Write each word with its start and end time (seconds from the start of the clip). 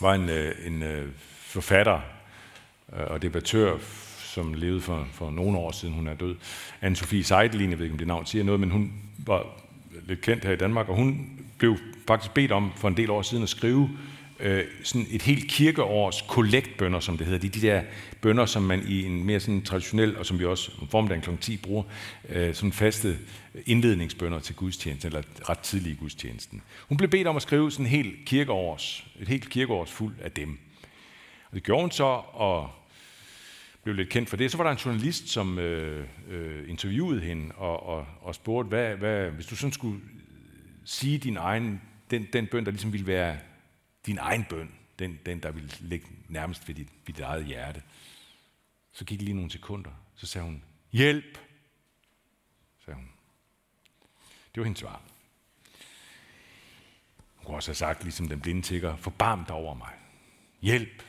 Der 0.00 0.06
var 0.06 0.14
en, 0.14 0.28
øh, 0.28 0.54
en 0.66 0.82
øh, 0.82 1.08
forfatter 1.38 2.00
øh, 2.92 3.04
og 3.06 3.22
debattør, 3.22 3.78
som 4.18 4.54
levede 4.54 4.80
for, 4.80 5.08
for 5.12 5.30
nogle 5.30 5.58
år 5.58 5.72
siden, 5.72 5.94
hun 5.94 6.06
er 6.08 6.14
død. 6.14 6.36
Anne-Sophie 6.82 7.22
Seidelin, 7.22 7.70
jeg 7.70 7.78
ved 7.78 7.84
ikke, 7.84 7.94
om 7.94 7.98
det 7.98 8.06
navn 8.06 8.26
siger 8.26 8.44
noget, 8.44 8.60
men 8.60 8.70
hun 8.70 8.92
var 9.26 9.46
lidt 10.06 10.20
kendt 10.20 10.44
her 10.44 10.52
i 10.52 10.56
Danmark, 10.56 10.88
og 10.88 10.96
hun 10.96 11.30
blev 11.58 11.76
faktisk 12.06 12.34
bedt 12.34 12.52
om 12.52 12.72
for 12.76 12.88
en 12.88 12.96
del 12.96 13.10
år 13.10 13.22
siden 13.22 13.42
at 13.42 13.48
skrive 13.48 13.90
øh, 14.42 14.64
sådan 14.82 15.06
et 15.10 15.22
helt 15.22 15.50
kirkeårs 15.50 16.22
kollektbønder, 16.22 17.00
som 17.00 17.18
det 17.18 17.26
hedder. 17.26 17.40
Det 17.40 17.48
er 17.48 17.60
de 17.60 17.66
der 17.66 17.82
bønder, 18.20 18.46
som 18.46 18.62
man 18.62 18.88
i 18.88 19.04
en 19.04 19.24
mere 19.24 19.40
sådan 19.40 19.62
traditionel, 19.62 20.16
og 20.16 20.26
som 20.26 20.38
vi 20.38 20.44
også 20.44 20.72
om 20.80 20.88
formiddagen 20.88 21.22
kl. 21.22 21.30
10 21.40 21.56
bruger, 21.56 21.82
øh, 22.28 22.54
sådan 22.54 22.72
faste 22.72 23.18
indledningsbønder 23.66 24.38
til 24.38 24.54
gudstjenesten, 24.54 25.06
eller 25.06 25.22
ret 25.48 25.58
tidlig 25.58 25.92
i 25.92 25.94
gudstjenesten. 25.94 26.62
Hun 26.88 26.98
blev 26.98 27.10
bedt 27.10 27.26
om 27.26 27.36
at 27.36 27.42
skrive 27.42 27.70
sådan 27.70 27.86
en 27.86 27.90
helt 27.90 28.14
kirkeårs, 28.26 29.06
et 29.20 29.28
helt 29.28 29.50
kirkeårs 29.50 29.90
fuld 29.90 30.14
af 30.22 30.32
dem. 30.32 30.58
Og 31.50 31.54
det 31.54 31.62
gjorde 31.62 31.82
hun 31.82 31.90
så, 31.90 32.04
og 32.32 32.70
blev 33.82 33.94
lidt 33.94 34.08
kendt 34.08 34.28
for 34.28 34.36
det. 34.36 34.50
Så 34.50 34.56
var 34.56 34.64
der 34.64 34.70
en 34.70 34.76
journalist, 34.76 35.28
som 35.28 35.58
øh, 35.58 36.06
øh, 36.30 36.70
interviewede 36.70 37.20
hende 37.20 37.54
og, 37.54 37.86
og, 37.86 38.06
og 38.22 38.34
spurgte, 38.34 38.68
hvad, 38.68 38.96
hvad, 38.96 39.30
hvis 39.30 39.46
du 39.46 39.56
sådan 39.56 39.72
skulle 39.72 40.00
sige 40.84 41.18
din 41.18 41.36
egen, 41.36 41.80
den, 42.10 42.26
den 42.32 42.46
bøn, 42.46 42.64
der 42.64 42.70
ligesom 42.70 42.92
ville 42.92 43.06
være 43.06 43.36
din 44.06 44.18
egen 44.18 44.44
bøn, 44.44 44.74
den, 44.98 45.18
den 45.26 45.42
der 45.42 45.50
ville 45.50 45.70
ligge 45.80 46.06
nærmest 46.28 46.68
ved 46.68 46.74
dit, 46.74 46.88
ved 47.06 47.14
dit 47.14 47.20
eget 47.20 47.44
hjerte. 47.44 47.82
Så 48.92 49.04
gik 49.04 49.18
det 49.18 49.24
lige 49.24 49.34
nogle 49.34 49.50
sekunder. 49.50 49.90
Så 50.14 50.26
sagde 50.26 50.44
hun, 50.44 50.64
hjælp, 50.92 51.38
sagde 52.84 52.96
hun. 52.96 53.10
Det 54.54 54.60
var 54.60 54.64
hendes 54.64 54.80
svar. 54.80 55.02
Hun 57.36 57.44
kunne 57.44 57.56
også 57.56 57.68
have 57.68 57.74
sagt, 57.74 58.02
ligesom 58.02 58.28
den 58.28 58.40
blinde 58.40 58.62
tigger, 58.62 58.96
forbarm 58.96 59.44
dig 59.44 59.54
over 59.56 59.74
mig. 59.74 59.92
Hjælp. 60.60 61.02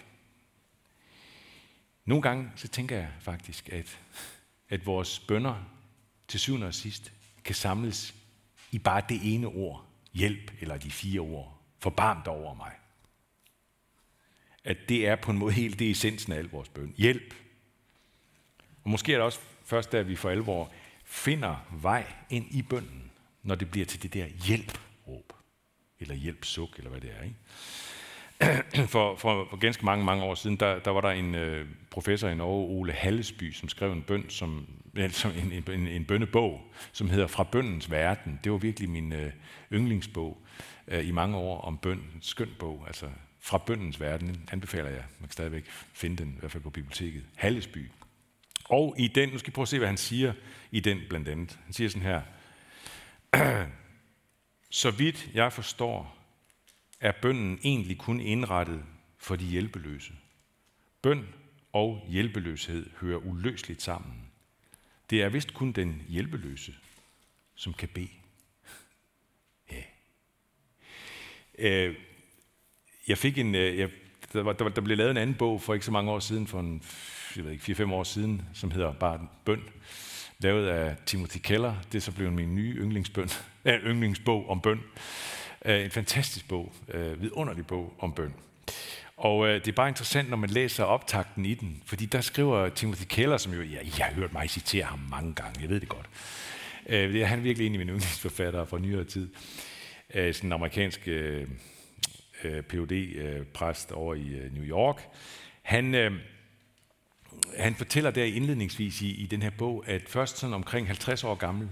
Nogle 2.05 2.21
gange 2.21 2.51
så 2.55 2.67
tænker 2.67 2.97
jeg 2.97 3.11
faktisk, 3.19 3.69
at, 3.69 3.99
at 4.69 4.85
vores 4.85 5.19
bønder 5.19 5.63
til 6.27 6.39
syvende 6.39 6.67
og 6.67 6.73
sidst 6.73 7.13
kan 7.43 7.55
samles 7.55 8.15
i 8.71 8.79
bare 8.79 9.03
det 9.09 9.33
ene 9.33 9.47
ord, 9.47 9.85
hjælp, 10.13 10.51
eller 10.59 10.77
de 10.77 10.91
fire 10.91 11.19
ord, 11.19 11.61
forbarm 11.79 12.21
dig 12.23 12.33
over 12.33 12.53
mig. 12.53 12.71
At 14.63 14.77
det 14.89 15.07
er 15.07 15.15
på 15.15 15.31
en 15.31 15.37
måde 15.37 15.53
helt 15.53 15.79
det 15.79 15.91
essensen 15.91 16.33
af 16.33 16.37
al 16.37 16.49
vores 16.49 16.69
bøn. 16.69 16.93
Hjælp. 16.97 17.33
Og 18.83 18.89
måske 18.89 19.13
er 19.13 19.17
det 19.17 19.25
også 19.25 19.39
først, 19.65 19.91
da 19.91 20.01
vi 20.01 20.15
for 20.15 20.29
alvor 20.29 20.71
finder 21.05 21.67
vej 21.81 22.13
ind 22.29 22.45
i 22.51 22.61
bønden, 22.61 23.11
når 23.43 23.55
det 23.55 23.71
bliver 23.71 23.85
til 23.85 24.03
det 24.03 24.13
der 24.13 24.25
hjælp-råb, 24.47 25.33
eller 25.99 26.15
hjælp-suk, 26.15 26.77
eller 26.77 26.89
hvad 26.89 27.01
det 27.01 27.11
er. 27.19 27.23
Ikke? 27.23 27.35
for, 28.93 29.15
for, 29.15 29.47
for 29.49 29.57
ganske 29.57 29.85
mange, 29.85 30.05
mange 30.05 30.23
år 30.23 30.35
siden, 30.35 30.55
der, 30.55 30.79
der 30.79 30.91
var 30.91 31.01
der 31.01 31.09
en 31.09 31.35
øh, 31.35 31.65
professor 31.89 32.29
i 32.29 32.35
Norge, 32.35 32.67
Ole 32.67 32.93
Hallesby, 32.93 33.51
som 33.51 33.69
skrev 33.69 33.91
en 33.91 34.01
bøn, 34.01 34.29
som, 34.29 34.67
altså 34.97 35.29
en, 35.29 35.63
en, 35.71 35.87
en 35.87 36.05
bønnebog, 36.05 36.61
som 36.91 37.09
hedder 37.09 37.27
Fra 37.27 37.43
bøndens 37.43 37.91
verden. 37.91 38.39
Det 38.43 38.51
var 38.51 38.57
virkelig 38.57 38.89
min 38.89 39.13
øh, 39.13 39.31
yndlingsbog 39.73 40.41
øh, 40.87 41.07
i 41.07 41.11
mange 41.11 41.37
år 41.37 41.61
om 41.61 41.77
bøn. 41.77 41.97
En 41.97 42.21
skøn 42.21 42.49
bog, 42.59 42.83
altså 42.87 43.05
fra 43.43 43.57
bøndens 43.57 43.99
verden, 43.99 44.49
anbefaler 44.51 44.89
jeg. 44.89 45.03
Man 45.19 45.27
kan 45.27 45.31
stadigvæk 45.31 45.65
finde 45.93 46.17
den, 46.17 46.33
i 46.35 46.39
hvert 46.39 46.51
fald 46.51 46.63
på 46.63 46.69
biblioteket. 46.69 47.23
Hallesby. 47.35 47.91
Og 48.65 48.95
i 48.97 49.07
den, 49.07 49.29
nu 49.29 49.37
skal 49.37 49.51
I 49.51 49.53
prøve 49.53 49.63
at 49.63 49.69
se, 49.69 49.77
hvad 49.77 49.87
han 49.87 49.97
siger 49.97 50.33
i 50.71 50.79
den 50.79 51.01
blandt 51.09 51.27
andet. 51.27 51.59
Han 51.63 51.73
siger 51.73 51.89
sådan 51.89 52.01
her, 52.01 52.21
så 54.69 54.91
vidt 54.91 55.29
jeg 55.33 55.53
forstår, 55.53 56.17
er 56.99 57.11
bønden 57.11 57.59
egentlig 57.63 57.97
kun 57.97 58.19
indrettet 58.19 58.83
for 59.17 59.35
de 59.35 59.45
hjælpeløse. 59.45 60.13
Bøn 61.01 61.27
og 61.73 62.05
hjælpeløshed 62.09 62.89
hører 62.99 63.17
uløseligt 63.17 63.81
sammen. 63.81 64.31
Det 65.09 65.21
er 65.21 65.29
vist 65.29 65.53
kun 65.53 65.71
den 65.71 66.05
hjælpeløse, 66.09 66.75
som 67.55 67.73
kan 67.73 67.89
bede. 67.89 68.09
Ja. 69.71 69.83
Øh, 71.57 71.95
jeg 73.07 73.17
fik 73.17 73.37
en, 73.37 73.55
øh, 73.55 73.79
jeg, 73.79 73.89
der, 74.33 74.43
var, 74.43 74.53
der, 74.53 74.69
der 74.69 74.81
blev 74.81 74.97
lavet 74.97 75.11
en 75.11 75.17
anden 75.17 75.35
bog 75.35 75.61
for 75.61 75.73
ikke 75.73 75.85
så 75.85 75.91
mange 75.91 76.11
år 76.11 76.19
siden, 76.19 76.47
for 76.47 76.59
en, 76.59 76.83
jeg 77.35 77.45
ved 77.45 77.51
ikke, 77.51 77.83
4-5 77.83 77.93
år 77.93 78.03
siden, 78.03 78.41
som 78.53 78.71
hedder 78.71 78.93
bare 78.93 79.19
Bøn, 79.45 79.61
lavet 80.39 80.67
af 80.67 80.95
Timothy 81.05 81.37
Keller. 81.37 81.75
Det 81.91 81.97
er 81.97 82.01
så 82.01 82.11
blevet 82.11 82.33
min 82.33 82.55
nye 82.55 82.75
yndlingsbøn, 82.75 83.29
äh, 83.67 83.73
yndlingsbog 83.73 84.49
om 84.49 84.61
bøn. 84.61 84.79
Øh, 85.65 85.83
en 85.83 85.91
fantastisk 85.91 86.47
bog, 86.47 86.73
en 86.93 87.21
vidunderlig 87.21 87.67
bog 87.67 87.93
om 87.99 88.13
bøn. 88.13 88.33
Og 89.17 89.47
øh, 89.47 89.53
det 89.53 89.67
er 89.67 89.71
bare 89.71 89.87
interessant, 89.87 90.29
når 90.29 90.37
man 90.37 90.49
læser 90.49 90.83
optakten 90.83 91.45
i 91.45 91.53
den, 91.53 91.81
fordi 91.85 92.05
der 92.05 92.21
skriver 92.21 92.69
Timothy 92.69 93.03
Keller, 93.09 93.37
som 93.37 93.53
jo, 93.53 93.61
ja, 93.61 93.77
jeg 93.97 94.05
har 94.05 94.13
hørt 94.13 94.33
mig 94.33 94.49
citere 94.49 94.83
ham 94.83 94.99
mange 95.09 95.33
gange, 95.33 95.61
jeg 95.61 95.69
ved 95.69 95.79
det 95.79 95.89
godt. 95.89 96.09
Øh, 96.89 97.13
det 97.13 97.21
er 97.21 97.25
han 97.25 97.43
virkelig 97.43 97.67
en 97.67 97.73
af 97.73 97.79
mine 97.79 97.91
yndlingsforfattere 97.91 98.67
fra 98.67 98.79
nyere 98.79 99.03
tid. 99.03 99.29
Øh, 100.13 100.33
sådan 100.33 100.47
en 100.47 100.53
amerikansk 100.53 101.07
øh, 101.07 101.47
øh 102.45 102.63
Ph.D.-præst 102.63 103.91
øh, 103.91 103.97
over 103.97 104.15
i 104.15 104.27
øh, 104.27 104.53
New 104.53 104.63
York. 104.63 105.01
Han, 105.61 105.95
øh, 105.95 106.11
han 107.57 107.75
fortæller 107.75 108.11
der 108.11 108.23
indledningsvis 108.23 109.01
i, 109.01 109.23
i 109.23 109.25
den 109.25 109.41
her 109.41 109.49
bog, 109.49 109.83
at 109.87 110.09
først 110.09 110.37
sådan 110.37 110.53
omkring 110.53 110.87
50 110.87 111.23
år 111.23 111.35
gammel, 111.35 111.69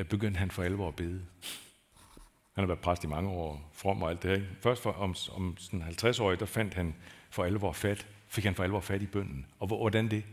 øh, 0.00 0.06
begyndte 0.06 0.38
han 0.38 0.50
for 0.50 0.62
alvor 0.62 0.88
at 0.88 0.96
bede. 0.96 1.24
Han 2.54 2.62
har 2.62 2.66
været 2.66 2.80
præst 2.80 3.04
i 3.04 3.06
mange 3.06 3.30
år, 3.30 3.70
from 3.72 4.02
og 4.02 4.10
alt 4.10 4.22
det 4.22 4.38
her. 4.38 4.46
Først 4.60 4.82
for, 4.82 4.92
om, 4.92 5.14
om 5.30 5.56
sådan 5.58 5.82
50 5.82 6.20
år, 6.20 6.34
der 6.34 6.46
fandt 6.46 6.74
han 6.74 6.94
for 7.30 7.44
alvor 7.44 7.72
fat, 7.72 8.06
fik 8.28 8.44
han 8.44 8.54
for 8.54 8.64
alvor 8.64 8.80
fat 8.80 9.02
i 9.02 9.06
bønden. 9.06 9.46
Og 9.58 9.66
hvordan 9.66 10.08
det? 10.10 10.24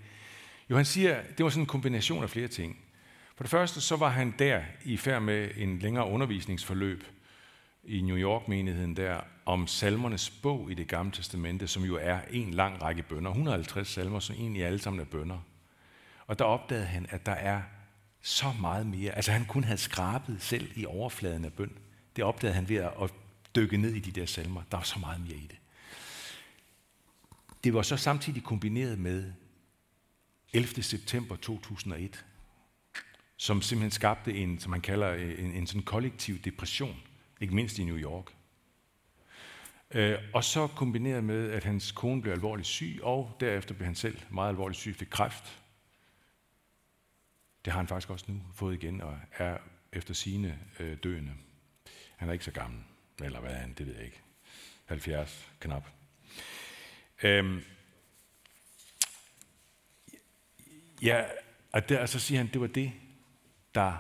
Jo, 0.69 0.75
han 0.75 0.85
siger, 0.85 1.21
det 1.37 1.43
var 1.43 1.49
sådan 1.49 1.63
en 1.63 1.67
kombination 1.67 2.23
af 2.23 2.29
flere 2.29 2.47
ting. 2.47 2.77
For 3.35 3.43
det 3.43 3.51
første, 3.51 3.81
så 3.81 3.95
var 3.95 4.09
han 4.09 4.33
der 4.39 4.61
i 4.85 4.97
færd 4.97 5.21
med 5.21 5.49
en 5.57 5.79
længere 5.79 6.07
undervisningsforløb 6.07 7.03
i 7.87 8.01
New 8.01 8.17
York-menigheden 8.17 8.95
der, 8.95 9.21
om 9.45 9.67
salmernes 9.67 10.29
bog 10.29 10.71
i 10.71 10.73
det 10.73 10.87
gamle 10.87 11.11
testamente, 11.11 11.67
som 11.67 11.83
jo 11.83 11.97
er 12.01 12.19
en 12.31 12.51
lang 12.51 12.81
række 12.81 13.03
bønder. 13.03 13.31
150 13.31 13.87
salmer, 13.87 14.19
som 14.19 14.35
egentlig 14.35 14.65
alle 14.65 14.79
sammen 14.79 14.99
er 14.99 15.05
bønder. 15.05 15.39
Og 16.27 16.39
der 16.39 16.45
opdagede 16.45 16.85
han, 16.85 17.05
at 17.09 17.25
der 17.25 17.31
er 17.31 17.61
så 18.21 18.53
meget 18.61 18.87
mere. 18.87 19.11
Altså 19.11 19.31
han 19.31 19.45
kun 19.45 19.63
havde 19.63 19.77
skrabet 19.77 20.41
selv 20.41 20.71
i 20.75 20.85
overfladen 20.85 21.45
af 21.45 21.53
bøn. 21.53 21.71
Det 22.15 22.23
opdagede 22.23 22.55
han 22.55 22.69
ved 22.69 22.75
at 22.77 23.13
dykke 23.55 23.77
ned 23.77 23.93
i 23.93 23.99
de 23.99 24.11
der 24.11 24.25
salmer. 24.25 24.61
Der 24.71 24.77
var 24.77 24.83
så 24.83 24.99
meget 24.99 25.21
mere 25.21 25.37
i 25.37 25.47
det. 25.47 25.57
Det 27.63 27.73
var 27.73 27.81
så 27.81 27.97
samtidig 27.97 28.43
kombineret 28.43 28.99
med 28.99 29.33
11. 30.53 30.83
september 30.83 31.35
2001, 31.35 32.25
som 33.37 33.61
simpelthen 33.61 33.91
skabte 33.91 34.33
en, 34.33 34.59
som 34.59 34.71
man 34.71 34.81
kalder 34.81 35.13
en, 35.13 35.51
en 35.51 35.67
sådan 35.67 35.81
kollektiv 35.81 36.39
depression, 36.39 36.95
ikke 37.41 37.55
mindst 37.55 37.79
i 37.79 37.83
New 37.83 37.97
York. 37.97 38.25
Øh, 39.91 40.19
og 40.33 40.43
så 40.43 40.67
kombineret 40.67 41.23
med, 41.23 41.51
at 41.51 41.63
hans 41.63 41.91
kone 41.91 42.21
blev 42.21 42.33
alvorligt 42.33 42.67
syg, 42.67 42.99
og 43.01 43.37
derefter 43.39 43.75
blev 43.75 43.85
han 43.85 43.95
selv 43.95 44.21
meget 44.29 44.49
alvorligt 44.49 44.79
syg, 44.79 44.95
fik 44.95 45.07
kræft. 45.11 45.61
Det 47.65 47.73
har 47.73 47.79
han 47.79 47.87
faktisk 47.87 48.09
også 48.09 48.25
nu 48.27 48.41
fået 48.53 48.83
igen, 48.83 49.01
og 49.01 49.19
er 49.37 49.57
efter 49.93 50.13
sine 50.13 50.59
øh, 50.79 50.97
døende. 51.03 51.33
Han 52.15 52.29
er 52.29 52.33
ikke 52.33 52.45
så 52.45 52.51
gammel, 52.51 52.83
eller 53.23 53.39
hvad 53.39 53.51
er 53.51 53.57
han, 53.57 53.73
det 53.73 53.87
ved 53.87 53.95
jeg 53.95 54.05
ikke. 54.05 54.21
70 54.85 55.51
knap. 55.59 55.87
Øhm, 57.23 57.63
ja, 61.01 61.23
og, 61.71 61.89
der, 61.89 62.01
og 62.01 62.09
så 62.09 62.19
siger 62.19 62.37
han, 62.37 62.47
det 62.53 62.61
var 62.61 62.67
det, 62.67 62.91
der 63.75 63.97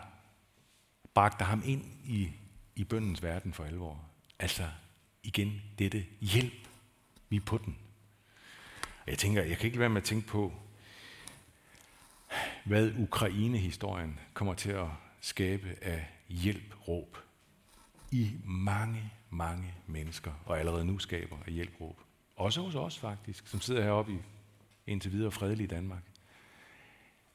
bragte 1.13 1.45
ham 1.45 1.61
ind 1.65 1.85
i, 2.05 2.31
i 2.75 2.83
bøndens 2.83 3.23
verden 3.23 3.53
for 3.53 3.63
alvor. 3.63 4.05
Altså 4.39 4.69
igen 5.23 5.61
dette 5.79 6.05
hjælp, 6.21 6.67
vi 7.29 7.35
er 7.35 7.41
på 7.45 7.57
den. 7.57 7.77
Og 8.81 9.11
jeg 9.11 9.17
tænker, 9.17 9.43
jeg 9.43 9.57
kan 9.57 9.65
ikke 9.65 9.79
være 9.79 9.89
med 9.89 10.01
at 10.01 10.07
tænke 10.07 10.27
på, 10.27 10.53
hvad 12.65 12.91
Ukraine-historien 12.99 14.19
kommer 14.33 14.53
til 14.53 14.71
at 14.71 14.87
skabe 15.21 15.77
af 15.81 16.07
hjælpråb 16.29 17.17
i 18.11 18.31
mange, 18.43 19.11
mange 19.29 19.73
mennesker, 19.87 20.31
og 20.45 20.59
allerede 20.59 20.85
nu 20.85 20.99
skaber 20.99 21.37
af 21.47 21.53
hjælpråb. 21.53 22.01
Også 22.35 22.61
hos 22.61 22.75
os 22.75 22.99
faktisk, 22.99 23.47
som 23.47 23.61
sidder 23.61 23.83
heroppe 23.83 24.13
i 24.13 24.17
indtil 24.87 25.11
videre 25.11 25.31
fredelig 25.31 25.69
Danmark. 25.69 26.03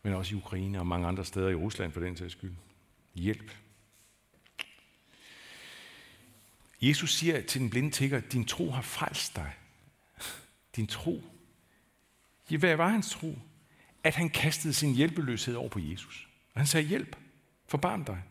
Men 0.03 0.15
også 0.15 0.35
i 0.35 0.39
Ukraine 0.39 0.79
og 0.79 0.87
mange 0.87 1.07
andre 1.07 1.25
steder 1.25 1.49
i 1.49 1.55
Rusland 1.55 1.93
for 1.93 2.01
den 2.01 2.17
sags 2.17 2.33
skyld. 2.33 2.55
Hjælp. 3.15 3.53
Jesus 6.83 7.15
siger 7.15 7.41
til 7.41 7.61
den 7.61 7.71
blinde 7.71 7.91
tigger, 7.91 8.21
din 8.21 8.45
tro 8.45 8.71
har 8.71 8.83
frelst 8.83 9.37
dig. 9.37 9.53
Din 10.77 10.87
tro. 10.87 11.25
Ja, 12.51 12.57
hvad 12.57 12.77
var 12.77 12.89
hans 12.89 13.11
tro? 13.11 13.39
At 14.05 14.15
han 14.15 14.31
kastede 14.31 14.75
sin 14.75 14.95
hjælpeløshed 14.95 15.55
over 15.55 15.69
på 15.69 15.79
Jesus. 15.79 16.29
Og 16.55 16.61
han 16.61 16.67
sagde, 16.67 16.87
hjælp, 16.87 17.17
forbarm 17.67 18.05
dig. 18.05 18.23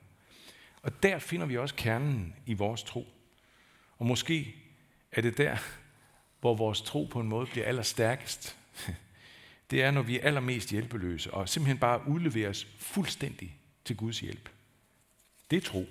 Og 0.81 1.03
der 1.03 1.19
finder 1.19 1.45
vi 1.45 1.57
også 1.57 1.75
kernen 1.75 2.35
i 2.45 2.53
vores 2.53 2.83
tro. 2.83 3.07
Og 3.97 4.05
måske 4.05 4.55
er 5.11 5.21
det 5.21 5.37
der, 5.37 5.57
hvor 6.39 6.55
vores 6.55 6.81
tro 6.81 7.05
på 7.05 7.19
en 7.19 7.27
måde 7.27 7.45
bliver 7.45 7.65
allerstærkest, 7.65 8.57
det 9.71 9.83
er, 9.83 9.91
når 9.91 10.01
vi 10.01 10.19
er 10.19 10.23
allermest 10.23 10.69
hjælpeløse, 10.69 11.33
og 11.33 11.49
simpelthen 11.49 11.77
bare 11.77 12.07
udleveres 12.07 12.67
fuldstændig 12.79 13.57
til 13.85 13.97
Guds 13.97 14.19
hjælp. 14.19 14.49
Det 15.51 15.57
er 15.57 15.61
tro. 15.61 15.85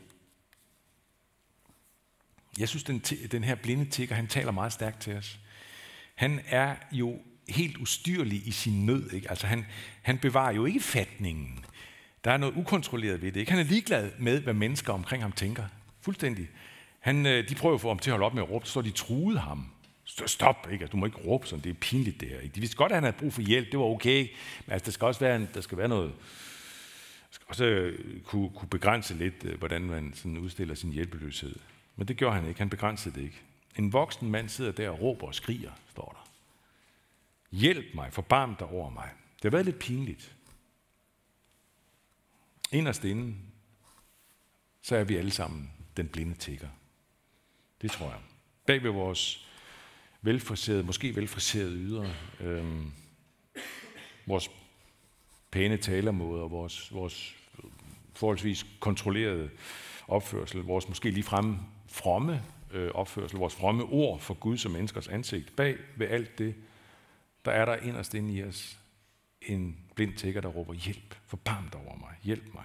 Jeg 2.59 2.69
synes, 2.69 2.85
den, 2.85 2.99
den 3.33 3.45
her 3.45 3.55
blinde 3.55 3.85
tigger, 3.85 4.15
han 4.15 4.27
taler 4.27 4.53
meget 4.53 4.73
stærkt 4.73 5.01
til 5.01 5.17
os. 5.17 5.39
Han 6.15 6.41
er 6.49 6.77
jo 6.93 7.19
helt 7.49 7.77
ustyrlig 7.77 8.47
i 8.47 8.51
sin 8.51 8.87
nød. 8.87 9.13
Ikke? 9.13 9.31
Altså 9.31 9.47
han, 9.47 9.67
han 10.03 10.19
bevarer 10.19 10.53
jo 10.53 10.65
ikke 10.65 10.81
fatningen. 10.81 11.65
Der 12.25 12.31
er 12.31 12.37
noget 12.37 12.55
ukontrolleret 12.57 13.23
ved 13.23 13.33
det. 13.33 13.41
Ikke? 13.41 13.53
Han 13.53 13.61
er 13.61 13.65
ligeglad 13.65 14.11
med, 14.19 14.41
hvad 14.41 14.55
mennesker 14.55 14.93
omkring 14.93 15.23
ham 15.23 15.33
tænker. 15.33 15.65
Fuldstændig. 16.01 16.49
Han, 17.01 17.27
øh, 17.27 17.49
de 17.49 17.55
prøver 17.55 17.75
at 17.75 17.81
få 17.81 17.89
ham 17.89 17.99
til 17.99 18.11
at 18.11 18.13
holde 18.13 18.27
op 18.27 18.35
med 18.35 18.43
at 18.43 18.51
råbe, 18.51 18.67
så 18.67 18.83
de 18.83 18.91
truede 18.91 19.39
ham. 19.39 19.67
Stop, 20.27 20.69
ikke? 20.73 20.83
Altså, 20.83 20.93
du 20.93 20.97
må 20.97 21.07
ikke 21.07 21.19
råbe 21.19 21.47
sådan, 21.47 21.65
det 21.65 21.71
er 21.71 21.75
pinligt 21.81 22.21
det 22.21 22.29
her. 22.29 22.41
Ikke? 22.41 22.55
De 22.55 22.61
vidste 22.61 22.77
godt, 22.77 22.93
at 22.93 22.97
han 22.97 23.05
havde 23.05 23.17
brug 23.17 23.33
for 23.33 23.43
hjælp, 23.43 23.71
det 23.73 23.79
var 23.79 23.85
okay, 23.85 24.29
men 24.67 24.73
altså, 24.73 24.87
der 24.87 24.93
skal 24.93 25.05
også 25.05 25.21
være, 25.21 25.37
en, 25.37 25.49
der 25.55 25.61
skal 25.61 25.79
være 25.79 25.89
noget, 25.89 26.13
skal 27.31 27.45
også 27.49 27.65
øh, 27.65 28.21
kunne, 28.25 28.51
kunne 28.51 28.69
begrænse 28.69 29.15
lidt, 29.15 29.45
øh, 29.45 29.59
hvordan 29.59 29.83
man 29.83 30.13
sådan 30.15 30.39
udstiller 30.39 30.75
sin 30.75 30.93
hjælpeløshed. 30.93 31.57
Men 31.99 32.09
det 32.09 32.17
gjorde 32.17 32.35
han 32.35 32.49
ikke, 32.49 32.61
han 32.61 32.71
begrænsede 32.71 33.15
det 33.15 33.23
ikke. 33.23 33.43
En 33.77 33.93
voksen 33.93 34.31
mand 34.31 34.49
sidder 34.49 34.73
der 34.73 34.91
og 34.91 35.01
råber 35.01 35.27
og 35.27 35.35
skriger, 35.35 35.73
står 35.91 36.13
der. 36.13 36.31
Hjælp 37.57 37.95
mig, 37.95 38.13
forbarm 38.13 38.57
dig 38.57 38.67
over 38.67 38.91
mig. 38.91 39.11
Det 39.37 39.45
har 39.45 39.51
været 39.51 39.65
lidt 39.65 39.79
pinligt. 39.79 40.37
Inderst 42.73 43.05
inden, 43.05 43.53
så 44.83 44.97
er 44.97 45.05
vi 45.05 45.17
alle 45.17 45.31
sammen 45.31 45.73
den 45.97 46.09
blinde 46.09 46.35
tigger. 46.35 46.69
Det 47.83 47.91
tror 47.91 48.07
jeg. 48.07 48.21
Bag 48.67 48.83
ved 48.83 48.91
vores 48.91 49.49
velfriserede, 50.23 50.83
måske 50.83 51.17
velfriserede 51.17 51.77
ydre, 51.77 52.15
øh, 52.41 52.83
vores 54.27 54.51
pæne 55.51 55.77
talemåder, 55.77 56.49
vores, 56.49 56.95
vores 56.95 57.37
forholdsvis 58.15 58.67
kontrollerede 58.81 59.51
opførsel, 60.09 60.61
vores 60.61 60.89
måske 60.89 61.11
lige 61.11 61.25
fremme 61.25 61.59
fromme 61.89 62.43
øh, 62.71 62.91
opførsel, 62.95 63.39
vores 63.39 63.55
fromme 63.55 63.85
ord 63.85 64.21
for 64.21 64.35
Guds 64.35 64.65
og 64.65 64.71
menneskers 64.71 65.09
ansigt. 65.09 65.57
Bag 65.57 65.77
ved 65.97 66.09
alt 66.09 66.39
det, 66.39 66.55
der 67.45 67.51
er 67.51 67.65
der 67.65 67.77
inderst 67.77 68.15
inde 68.15 68.35
i 68.35 68.45
os 68.45 68.79
en 69.43 69.77
blind 69.95 70.15
tigger, 70.15 70.41
der 70.41 70.49
råber, 70.49 70.75
hjælp, 70.75 71.17
forbarm 71.27 71.69
dig 71.69 71.81
over 71.81 71.97
mig, 71.97 72.15
hjælp 72.23 72.55
mig. 72.55 72.65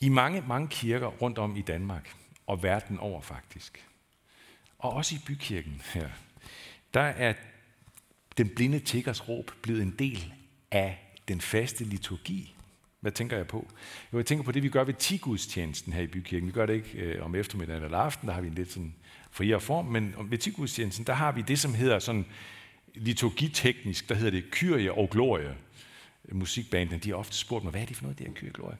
I 0.00 0.08
mange, 0.08 0.40
mange 0.40 0.68
kirker 0.68 1.06
rundt 1.06 1.38
om 1.38 1.56
i 1.56 1.62
Danmark, 1.62 2.16
og 2.46 2.62
verden 2.62 2.98
over 2.98 3.20
faktisk, 3.20 3.86
og 4.78 4.92
også 4.92 5.14
i 5.14 5.18
bykirken 5.26 5.82
her, 5.94 6.08
der 6.94 7.00
er 7.00 7.34
den 8.38 8.54
blinde 8.54 8.80
tiggers 8.80 9.28
råb 9.28 9.50
blevet 9.62 9.82
en 9.82 9.94
del 9.98 10.34
af 10.70 11.16
den 11.28 11.40
faste 11.40 11.84
liturgi. 11.84 12.54
Hvad 13.00 13.12
tænker 13.12 13.36
jeg 13.36 13.46
på? 13.46 13.68
Jo, 14.12 14.18
jeg 14.18 14.26
tænker 14.26 14.44
på 14.44 14.52
det, 14.52 14.62
vi 14.62 14.68
gør 14.68 14.84
ved 14.84 14.94
tigudstjenesten 14.94 15.92
her 15.92 16.02
i 16.02 16.06
bykirken. 16.06 16.46
Vi 16.46 16.52
gør 16.52 16.66
det 16.66 16.74
ikke 16.74 16.98
øh, 16.98 17.24
om 17.24 17.34
eftermiddagen 17.34 17.82
eller 17.84 17.98
aften, 17.98 18.28
der 18.28 18.34
har 18.34 18.40
vi 18.40 18.48
en 18.48 18.54
lidt 18.54 18.72
sådan 18.72 18.94
friere 19.30 19.60
form, 19.60 19.84
men 19.84 20.14
ved 20.24 20.38
tigudstjenesten, 20.38 21.06
der 21.06 21.12
har 21.12 21.32
vi 21.32 21.42
det, 21.42 21.58
som 21.58 21.74
hedder 21.74 21.98
sådan 21.98 22.26
liturgiteknisk, 22.94 24.08
der 24.08 24.14
hedder 24.14 24.30
det 24.30 24.50
Kyrie 24.50 24.92
og 24.92 25.10
Glorie. 25.10 25.56
Musikbandene, 26.32 26.98
de 26.98 27.08
har 27.08 27.16
ofte 27.16 27.36
spurgt 27.36 27.64
mig, 27.64 27.70
hvad 27.70 27.80
er 27.80 27.86
det 27.86 27.96
for 27.96 28.02
noget, 28.02 28.18
det 28.18 28.26
her 28.26 28.34
Kyrie 28.34 28.50
og 28.50 28.54
Glorie? 28.54 28.76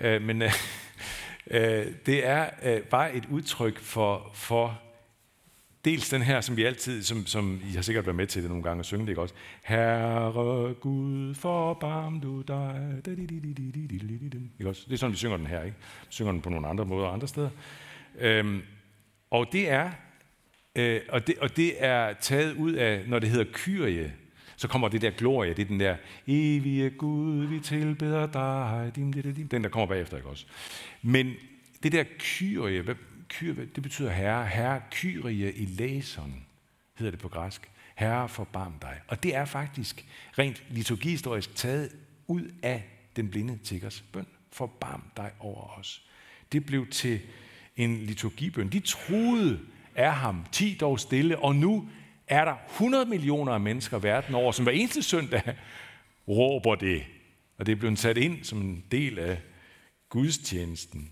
Øh, 0.00 0.22
men 0.22 0.42
øh, 0.42 0.52
øh, 1.50 1.86
det 2.06 2.26
er 2.26 2.50
øh, 2.62 2.82
bare 2.82 3.14
et 3.14 3.24
udtryk 3.30 3.78
for, 3.78 4.30
for 4.34 4.80
dels 5.84 6.08
den 6.08 6.22
her, 6.22 6.40
som 6.40 6.56
vi 6.56 6.64
altid, 6.64 7.02
som, 7.02 7.26
som 7.26 7.60
I 7.70 7.74
har 7.74 7.82
sikkert 7.82 8.06
været 8.06 8.16
med 8.16 8.26
til 8.26 8.42
det 8.42 8.50
nogle 8.50 8.64
gange 8.64 8.80
og 8.80 8.84
synge 8.84 9.02
det, 9.02 9.08
ikke 9.08 9.20
også? 9.20 9.34
Herre 9.62 10.74
Gud, 10.74 11.34
forbarm 11.34 12.20
du 12.20 12.42
dig. 12.42 13.00
Ikke 14.58 14.68
også? 14.68 14.82
Det 14.86 14.92
er 14.92 14.96
sådan, 14.96 15.12
vi 15.12 15.16
synger 15.16 15.36
den 15.36 15.46
her, 15.46 15.62
ikke? 15.62 15.76
Vi 16.00 16.12
synger 16.12 16.32
den 16.32 16.40
på 16.40 16.50
nogle 16.50 16.68
andre 16.68 16.84
måder 16.84 17.08
andre 17.08 17.28
steder. 17.28 17.50
Øhm, 18.18 18.62
og 19.30 19.46
det 19.52 19.70
er 19.70 19.90
øh, 20.76 21.00
og, 21.08 21.26
det, 21.26 21.34
og 21.38 21.56
det 21.56 21.84
er 21.84 22.12
taget 22.12 22.54
ud 22.54 22.72
af, 22.72 23.04
når 23.08 23.18
det 23.18 23.28
hedder 23.28 23.44
Kyrie, 23.52 24.12
så 24.56 24.68
kommer 24.68 24.88
det 24.88 25.02
der 25.02 25.10
glorie, 25.10 25.54
det 25.54 25.62
er 25.62 25.66
den 25.66 25.80
der, 25.80 25.96
evige 26.26 26.90
Gud, 26.90 27.46
vi 27.46 27.60
tilbeder 27.60 28.26
dig, 28.26 28.92
dim, 28.96 29.12
dim, 29.12 29.34
dim, 29.34 29.48
den 29.48 29.64
der 29.64 29.70
kommer 29.70 29.86
bagefter, 29.86 30.16
ikke 30.16 30.28
også? 30.28 30.46
Men 31.02 31.34
det 31.82 31.92
der 31.92 32.04
Kyrie, 32.18 32.82
kyrie, 33.38 33.68
det 33.74 33.82
betyder 33.82 34.10
herre, 34.10 34.46
herre 34.46 34.82
Kyrie 34.90 35.52
i 35.52 35.66
læseren, 35.66 36.46
hedder 36.98 37.10
det 37.10 37.20
på 37.20 37.28
græsk. 37.28 37.70
Herre, 37.96 38.28
forbarm 38.28 38.74
dig. 38.82 39.00
Og 39.08 39.22
det 39.22 39.34
er 39.34 39.44
faktisk 39.44 40.06
rent 40.38 40.62
liturgihistorisk 40.70 41.54
taget 41.56 41.96
ud 42.26 42.52
af 42.62 42.84
den 43.16 43.30
blinde 43.30 43.58
tiggers 43.64 44.04
bøn. 44.12 44.26
Forbarm 44.52 45.02
dig 45.16 45.30
over 45.40 45.78
os. 45.78 46.02
Det 46.52 46.66
blev 46.66 46.86
til 46.86 47.20
en 47.76 47.96
liturgibøn. 47.96 48.68
De 48.68 48.80
troede 48.80 49.60
af 49.94 50.14
ham, 50.14 50.46
ti 50.52 50.76
dog 50.80 51.00
stille, 51.00 51.38
og 51.38 51.56
nu 51.56 51.88
er 52.26 52.44
der 52.44 52.56
100 52.70 53.06
millioner 53.06 53.52
af 53.52 53.60
mennesker 53.60 53.98
verden 53.98 54.34
over, 54.34 54.52
som 54.52 54.64
hver 54.64 54.72
eneste 54.72 55.02
søndag 55.02 55.42
råber 56.28 56.74
det. 56.74 57.04
Og 57.58 57.66
det 57.66 57.72
er 57.72 57.76
blevet 57.76 57.98
sat 57.98 58.16
ind 58.16 58.44
som 58.44 58.60
en 58.60 58.84
del 58.90 59.18
af 59.18 59.40
gudstjenesten. 60.08 61.10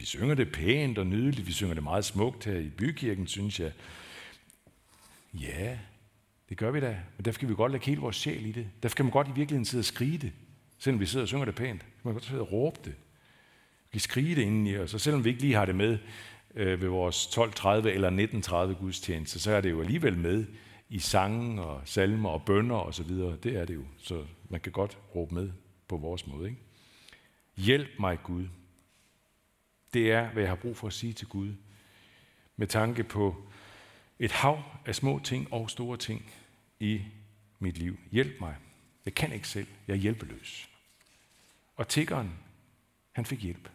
Vi 0.00 0.06
synger 0.06 0.34
det 0.34 0.52
pænt 0.52 0.98
og 0.98 1.06
nydeligt, 1.06 1.46
vi 1.46 1.52
synger 1.52 1.74
det 1.74 1.82
meget 1.82 2.04
smukt 2.04 2.44
her 2.44 2.58
i 2.58 2.68
bykirken, 2.68 3.26
synes 3.26 3.60
jeg. 3.60 3.72
Ja, 5.34 5.78
det 6.48 6.56
gør 6.56 6.70
vi 6.70 6.80
da, 6.80 6.96
men 7.16 7.24
derfor 7.24 7.38
kan 7.38 7.48
vi 7.48 7.54
godt 7.54 7.72
lægge 7.72 7.86
hele 7.86 8.00
vores 8.00 8.16
sjæl 8.16 8.46
i 8.46 8.52
det. 8.52 8.66
Derfor 8.82 8.96
kan 8.96 9.04
man 9.04 9.12
godt 9.12 9.28
i 9.28 9.30
virkeligheden 9.30 9.64
sidde 9.64 9.80
og 9.80 9.84
skrige 9.84 10.18
det, 10.18 10.32
selvom 10.78 11.00
vi 11.00 11.06
sidder 11.06 11.24
og 11.24 11.28
synger 11.28 11.44
det 11.44 11.54
pænt. 11.54 11.84
Man 12.02 12.12
kan 12.12 12.12
godt 12.12 12.24
sidde 12.24 12.40
og 12.40 12.52
råbe 12.52 12.80
det. 12.84 12.94
Vi 13.82 13.92
kan 13.92 14.00
skrige 14.00 14.34
det 14.34 14.42
inden 14.42 14.66
i 14.66 14.76
os, 14.76 14.94
og 14.94 15.00
selvom 15.00 15.24
vi 15.24 15.30
ikke 15.30 15.42
lige 15.42 15.54
har 15.54 15.64
det 15.64 15.74
med 15.74 15.98
øh, 16.54 16.80
ved 16.80 16.88
vores 16.88 17.26
12.30 17.26 17.68
eller 17.68 18.68
19.30 18.70 18.80
gudstjeneste, 18.80 19.40
så 19.40 19.52
er 19.52 19.60
det 19.60 19.70
jo 19.70 19.80
alligevel 19.80 20.16
med 20.16 20.46
i 20.88 20.98
sangen 20.98 21.58
og 21.58 21.80
salmer 21.84 22.28
og 22.28 22.42
bønder 22.42 22.76
og 22.76 22.94
så 22.94 23.02
videre. 23.02 23.36
Det 23.42 23.56
er 23.56 23.64
det 23.64 23.74
jo, 23.74 23.84
så 23.98 24.24
man 24.48 24.60
kan 24.60 24.72
godt 24.72 24.98
råbe 25.14 25.34
med 25.34 25.50
på 25.88 25.96
vores 25.96 26.26
måde. 26.26 26.48
Ikke? 26.48 26.60
Hjælp 27.56 27.88
mig 27.98 28.18
Gud. 28.22 28.46
Det 29.92 30.12
er, 30.12 30.30
hvad 30.30 30.42
jeg 30.42 30.50
har 30.50 30.56
brug 30.56 30.76
for 30.76 30.86
at 30.86 30.92
sige 30.92 31.12
til 31.12 31.26
Gud, 31.26 31.54
med 32.56 32.66
tanke 32.66 33.04
på 33.04 33.50
et 34.18 34.32
hav 34.32 34.62
af 34.86 34.94
små 34.94 35.20
ting 35.24 35.52
og 35.52 35.70
store 35.70 35.96
ting 35.96 36.32
i 36.80 37.02
mit 37.58 37.78
liv. 37.78 37.98
Hjælp 38.10 38.40
mig. 38.40 38.56
Jeg 39.04 39.14
kan 39.14 39.32
ikke 39.32 39.48
selv. 39.48 39.66
Jeg 39.86 39.92
er 39.92 39.98
hjælpeløs. 39.98 40.68
Og 41.76 41.88
tiggeren, 41.88 42.38
han 43.12 43.26
fik 43.26 43.42
hjælp. 43.42 43.68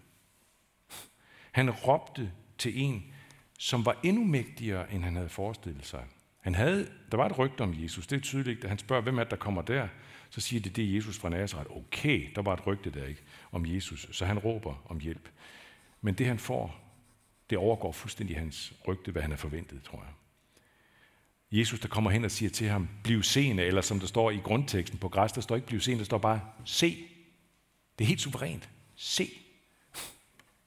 Han 1.51 1.69
råbte 1.71 2.31
til 2.57 2.81
en, 2.81 3.13
som 3.59 3.85
var 3.85 3.99
endnu 4.03 4.23
mægtigere, 4.23 4.93
end 4.93 5.03
han 5.03 5.15
havde 5.15 5.29
forestillet 5.29 5.85
sig. 5.85 6.05
Han 6.41 6.55
havde, 6.55 6.91
der 7.11 7.17
var 7.17 7.25
et 7.25 7.37
rygte 7.37 7.61
om 7.61 7.83
Jesus, 7.83 8.07
det 8.07 8.15
er 8.15 8.21
tydeligt, 8.21 8.61
da 8.61 8.67
han 8.67 8.77
spørger, 8.77 9.03
hvem 9.03 9.19
er 9.19 9.23
det, 9.23 9.31
der 9.31 9.37
kommer 9.37 9.61
der? 9.61 9.87
Så 10.29 10.41
siger 10.41 10.61
det, 10.61 10.75
det 10.75 10.83
er 10.83 10.95
Jesus 10.95 11.17
fra 11.17 11.29
Nazareth. 11.29 11.71
Okay, 11.71 12.29
der 12.35 12.41
var 12.41 12.53
et 12.53 12.67
rygte 12.67 12.89
der 12.89 13.05
ikke 13.05 13.21
om 13.51 13.65
Jesus, 13.65 14.07
så 14.11 14.25
han 14.25 14.39
råber 14.39 14.83
om 14.85 14.99
hjælp. 14.99 15.29
Men 16.01 16.13
det 16.13 16.27
han 16.27 16.39
får, 16.39 16.85
det 17.49 17.57
overgår 17.57 17.91
fuldstændig 17.91 18.37
hans 18.37 18.73
rygte, 18.87 19.11
hvad 19.11 19.21
han 19.21 19.31
har 19.31 19.37
forventet, 19.37 19.83
tror 19.83 20.03
jeg. 20.03 20.13
Jesus, 21.59 21.79
der 21.79 21.87
kommer 21.87 22.11
hen 22.11 22.25
og 22.25 22.31
siger 22.31 22.49
til 22.49 22.67
ham, 22.67 22.89
bliv 23.03 23.23
seende, 23.23 23.63
eller 23.63 23.81
som 23.81 23.99
der 23.99 24.07
står 24.07 24.31
i 24.31 24.37
grundteksten 24.37 24.99
på 24.99 25.09
græs, 25.09 25.31
der 25.31 25.41
står 25.41 25.55
ikke 25.55 25.67
bliv 25.67 25.79
seende, 25.79 25.99
der 25.99 26.05
står 26.05 26.17
bare, 26.17 26.41
se. 26.65 27.07
Det 27.97 28.05
er 28.05 28.07
helt 28.07 28.21
suverænt. 28.21 28.69
Se. 28.95 29.29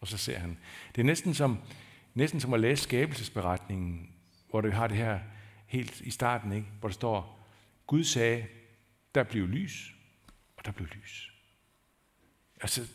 Og 0.01 0.09
så 0.09 0.19
ser 0.19 0.39
han. 0.39 0.59
Det 0.95 1.01
er 1.01 1.05
næsten 1.05 1.35
som, 1.35 1.59
næsten 2.15 2.41
som 2.41 2.55
at 2.55 2.61
læse 2.61 2.83
skabelsesberetningen, 2.83 4.13
hvor 4.51 4.61
du 4.61 4.71
har 4.71 4.87
det 4.87 4.97
her 4.97 5.21
helt 5.67 6.01
i 6.01 6.11
starten, 6.11 6.53
ikke? 6.53 6.67
hvor 6.81 6.89
der 6.89 6.95
står, 6.95 7.47
Gud 7.87 8.05
sagde, 8.05 8.47
der 9.15 9.23
blev 9.23 9.49
lys, 9.49 9.95
og 10.57 10.65
der 10.65 10.73
blev 10.73 10.89
lys. 10.89 11.33
Altså, 12.61 12.89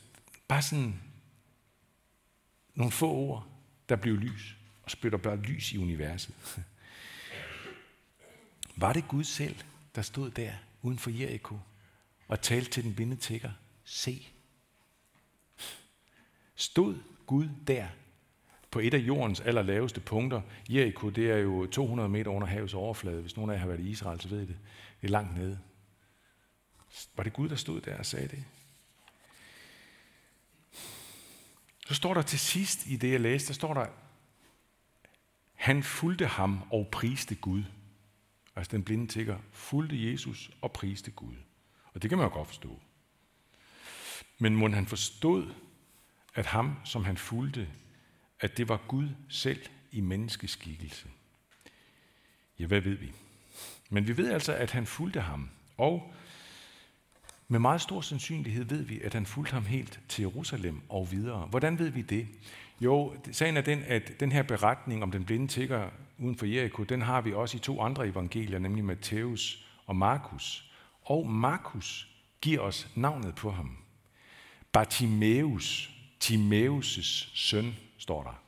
bare 0.48 0.62
sådan 0.62 1.02
nogle 2.76 2.92
få 2.92 3.12
ord, 3.12 3.48
der 3.90 3.96
blev 3.96 4.18
lys, 4.18 4.58
og 4.84 4.92
spytter 4.92 5.18
bare 5.18 5.38
lys 5.38 5.74
i 5.74 5.78
universet. 5.78 6.36
Var 8.76 8.94
det 8.94 9.08
Gud 9.08 9.24
selv, 9.24 9.56
der 9.96 10.02
stod 10.02 10.32
der 10.32 10.52
uden 10.82 11.00
for 11.00 11.10
Jericho 11.10 11.60
og 12.28 12.42
talte 12.42 12.72
til 12.72 12.84
den 12.84 12.96
blinde? 12.96 13.54
Se. 13.84 14.28
Stod 16.56 16.98
Gud 17.26 17.50
der 17.68 17.88
på 18.72 18.80
et 18.80 18.94
af 18.94 18.98
jordens 18.98 19.40
allerlaveste 19.40 20.00
punkter. 20.00 20.42
Jericho, 20.70 21.10
det 21.10 21.32
er 21.32 21.38
jo 21.38 21.68
200 21.68 22.10
meter 22.10 22.32
under 22.32 22.48
havets 22.48 22.74
overflade. 22.74 23.22
Hvis 23.22 23.36
nogen 23.36 23.52
af 23.52 23.56
jer 23.56 23.60
har 23.60 23.68
været 23.68 23.80
i 23.80 23.90
Israel, 23.90 24.22
så 24.22 24.28
ved 24.28 24.42
I 24.42 24.46
det. 24.46 24.58
Det 25.02 25.08
er 25.08 25.12
langt 25.12 25.38
nede. 25.38 25.60
Var 27.16 27.24
det 27.24 27.34
Gud, 27.34 27.50
der 27.50 27.56
stod 27.56 27.82
der 27.82 27.98
og 27.98 28.06
sagde 28.06 28.28
det? 28.28 28.44
Så 31.88 31.94
står 31.94 32.14
der 32.14 32.22
til 32.22 32.40
sidst 32.40 32.88
i 32.88 32.96
det, 32.96 33.12
jeg 33.12 33.22
læste, 33.22 33.48
der 33.48 33.54
står 33.54 33.74
der, 33.74 33.88
Han 35.54 35.84
fulgte 35.84 36.28
ham 36.28 36.64
og 36.72 36.88
priste 36.92 37.36
Gud. 37.36 37.64
Altså 38.56 38.72
den 38.72 38.84
blinde 38.84 39.08
tigger 39.08 39.38
fulgte 39.52 40.12
Jesus 40.12 40.52
og 40.62 40.72
priste 40.72 41.12
Gud. 41.12 41.36
Og 41.94 42.02
det 42.02 42.10
kan 42.10 42.18
man 42.18 42.28
jo 42.28 42.34
godt 42.34 42.48
forstå. 42.48 42.80
Men 44.40 44.56
må 44.56 44.70
han 44.70 44.88
forstod, 44.88 45.54
at 46.36 46.46
ham, 46.46 46.76
som 46.86 47.04
han 47.04 47.18
fulgte, 47.18 47.70
at 48.40 48.58
det 48.58 48.70
var 48.70 48.78
Gud 48.88 49.10
selv 49.30 49.66
i 49.92 50.02
menneskeskikkelse. 50.02 51.08
Ja, 52.60 52.66
hvad 52.66 52.82
ved 52.82 52.96
vi? 52.96 53.12
Men 53.90 54.08
vi 54.08 54.18
ved 54.18 54.32
altså, 54.32 54.54
at 54.54 54.72
han 54.72 54.86
fulgte 54.86 55.22
ham. 55.22 55.50
Og 55.78 56.14
med 57.48 57.60
meget 57.60 57.82
stor 57.82 58.02
sandsynlighed 58.02 58.64
ved 58.64 58.82
vi, 58.82 59.02
at 59.02 59.14
han 59.14 59.26
fulgte 59.26 59.54
ham 59.54 59.66
helt 59.66 60.00
til 60.10 60.22
Jerusalem 60.22 60.82
og 60.90 61.12
videre. 61.12 61.48
Hvordan 61.50 61.80
ved 61.80 61.90
vi 61.90 62.02
det? 62.02 62.28
Jo, 62.82 63.14
sagen 63.32 63.58
er 63.58 63.62
den, 63.62 63.84
at 63.88 64.12
den 64.20 64.32
her 64.32 64.44
beretning 64.44 65.04
om 65.04 65.12
den 65.12 65.26
blinde 65.26 65.48
tigger 65.48 65.90
uden 66.18 66.36
for 66.36 66.46
Jericho, 66.46 66.84
den 66.84 67.02
har 67.02 67.22
vi 67.22 67.34
også 67.34 67.58
i 67.58 67.60
to 67.60 67.82
andre 67.82 68.08
evangelier, 68.08 68.60
nemlig 68.60 68.86
Matthæus 68.86 69.66
og 69.86 69.96
Markus. 69.96 70.72
Og 71.04 71.28
Markus 71.30 72.08
giver 72.42 72.60
os 72.60 72.88
navnet 72.96 73.36
på 73.36 73.52
ham. 73.52 73.78
Bartimeus, 74.72 75.90
Timeus' 76.24 77.32
søn, 77.36 77.76
står 77.98 78.24
der. 78.24 78.44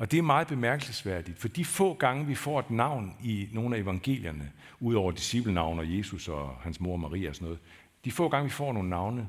Og 0.00 0.10
det 0.10 0.18
er 0.18 0.22
meget 0.22 0.48
bemærkelsesværdigt, 0.48 1.38
for 1.38 1.48
de 1.48 1.64
få 1.64 1.94
gange, 1.94 2.26
vi 2.26 2.34
får 2.34 2.60
et 2.60 2.70
navn 2.70 3.16
i 3.24 3.48
nogle 3.52 3.76
af 3.76 3.80
evangelierne, 3.80 4.52
udover 4.80 5.12
disciplenavn 5.12 5.78
og 5.78 5.96
Jesus 5.96 6.28
og 6.28 6.56
hans 6.60 6.80
mor 6.80 6.96
Maria 6.96 7.28
og 7.28 7.34
sådan 7.34 7.44
noget, 7.44 7.60
de 8.04 8.12
få 8.12 8.28
gange, 8.28 8.44
vi 8.44 8.50
får 8.50 8.72
nogle 8.72 8.88
navne 8.88 9.28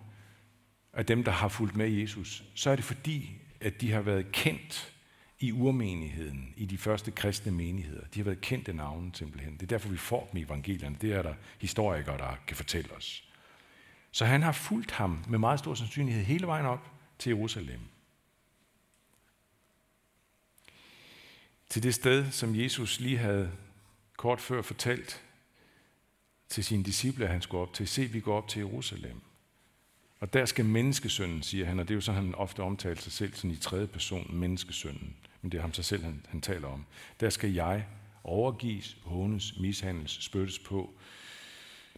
af 0.93 1.05
dem, 1.05 1.23
der 1.23 1.31
har 1.31 1.47
fulgt 1.47 1.75
med 1.75 1.89
Jesus, 1.89 2.43
så 2.55 2.69
er 2.69 2.75
det 2.75 2.85
fordi, 2.85 3.31
at 3.61 3.81
de 3.81 3.91
har 3.91 4.01
været 4.01 4.31
kendt 4.31 4.93
i 5.39 5.51
urmenigheden, 5.51 6.53
i 6.57 6.65
de 6.65 6.77
første 6.77 7.11
kristne 7.11 7.51
menigheder. 7.51 8.03
De 8.13 8.19
har 8.19 8.23
været 8.23 8.41
kendte 8.41 8.73
navne 8.73 9.11
simpelthen. 9.13 9.53
Det 9.53 9.63
er 9.63 9.67
derfor, 9.67 9.89
vi 9.89 9.97
får 9.97 10.29
dem 10.31 10.37
i 10.37 10.43
evangelierne. 10.43 10.97
Det 11.01 11.13
er 11.13 11.21
der 11.21 11.33
historikere, 11.59 12.17
der 12.17 12.37
kan 12.47 12.57
fortælle 12.57 12.91
os. 12.91 13.29
Så 14.11 14.25
han 14.25 14.41
har 14.41 14.51
fulgt 14.51 14.91
ham 14.91 15.23
med 15.27 15.39
meget 15.39 15.59
stor 15.59 15.73
sandsynlighed 15.73 16.23
hele 16.23 16.47
vejen 16.47 16.65
op 16.65 16.91
til 17.19 17.29
Jerusalem. 17.29 17.79
Til 21.71 21.83
det 21.83 21.95
sted, 21.95 22.31
som 22.31 22.55
Jesus 22.55 22.99
lige 22.99 23.17
havde 23.17 23.51
kort 24.17 24.41
før 24.41 24.61
fortalt 24.61 25.23
til 26.49 26.63
sine 26.63 26.83
disciple, 26.83 27.25
at 27.25 27.31
han 27.31 27.41
skulle 27.41 27.61
op 27.61 27.73
til. 27.73 27.87
Se, 27.87 28.05
vi 28.05 28.19
går 28.19 28.37
op 28.37 28.47
til 28.47 28.59
Jerusalem. 28.59 29.21
Og 30.19 30.33
der 30.33 30.45
skal 30.45 30.65
menneskesønnen, 30.65 31.43
siger 31.43 31.65
han, 31.65 31.79
og 31.79 31.87
det 31.87 31.93
er 31.93 31.95
jo 31.95 32.01
sådan, 32.01 32.23
han 32.23 32.35
ofte 32.35 32.63
omtaler 32.63 33.01
sig 33.01 33.11
selv 33.11 33.33
sådan 33.33 33.51
i 33.51 33.55
tredje 33.55 33.87
person, 33.87 34.35
menneskesønnen. 34.35 35.15
Men 35.41 35.51
det 35.51 35.57
er 35.57 35.61
ham 35.61 35.73
sig 35.73 35.85
selv, 35.85 36.03
han, 36.03 36.25
han 36.29 36.41
taler 36.41 36.67
om. 36.67 36.85
Der 37.19 37.29
skal 37.29 37.53
jeg 37.53 37.87
overgives, 38.23 38.97
hånes, 39.03 39.59
mishandles, 39.59 40.11
spyttes 40.11 40.59
på, 40.59 40.93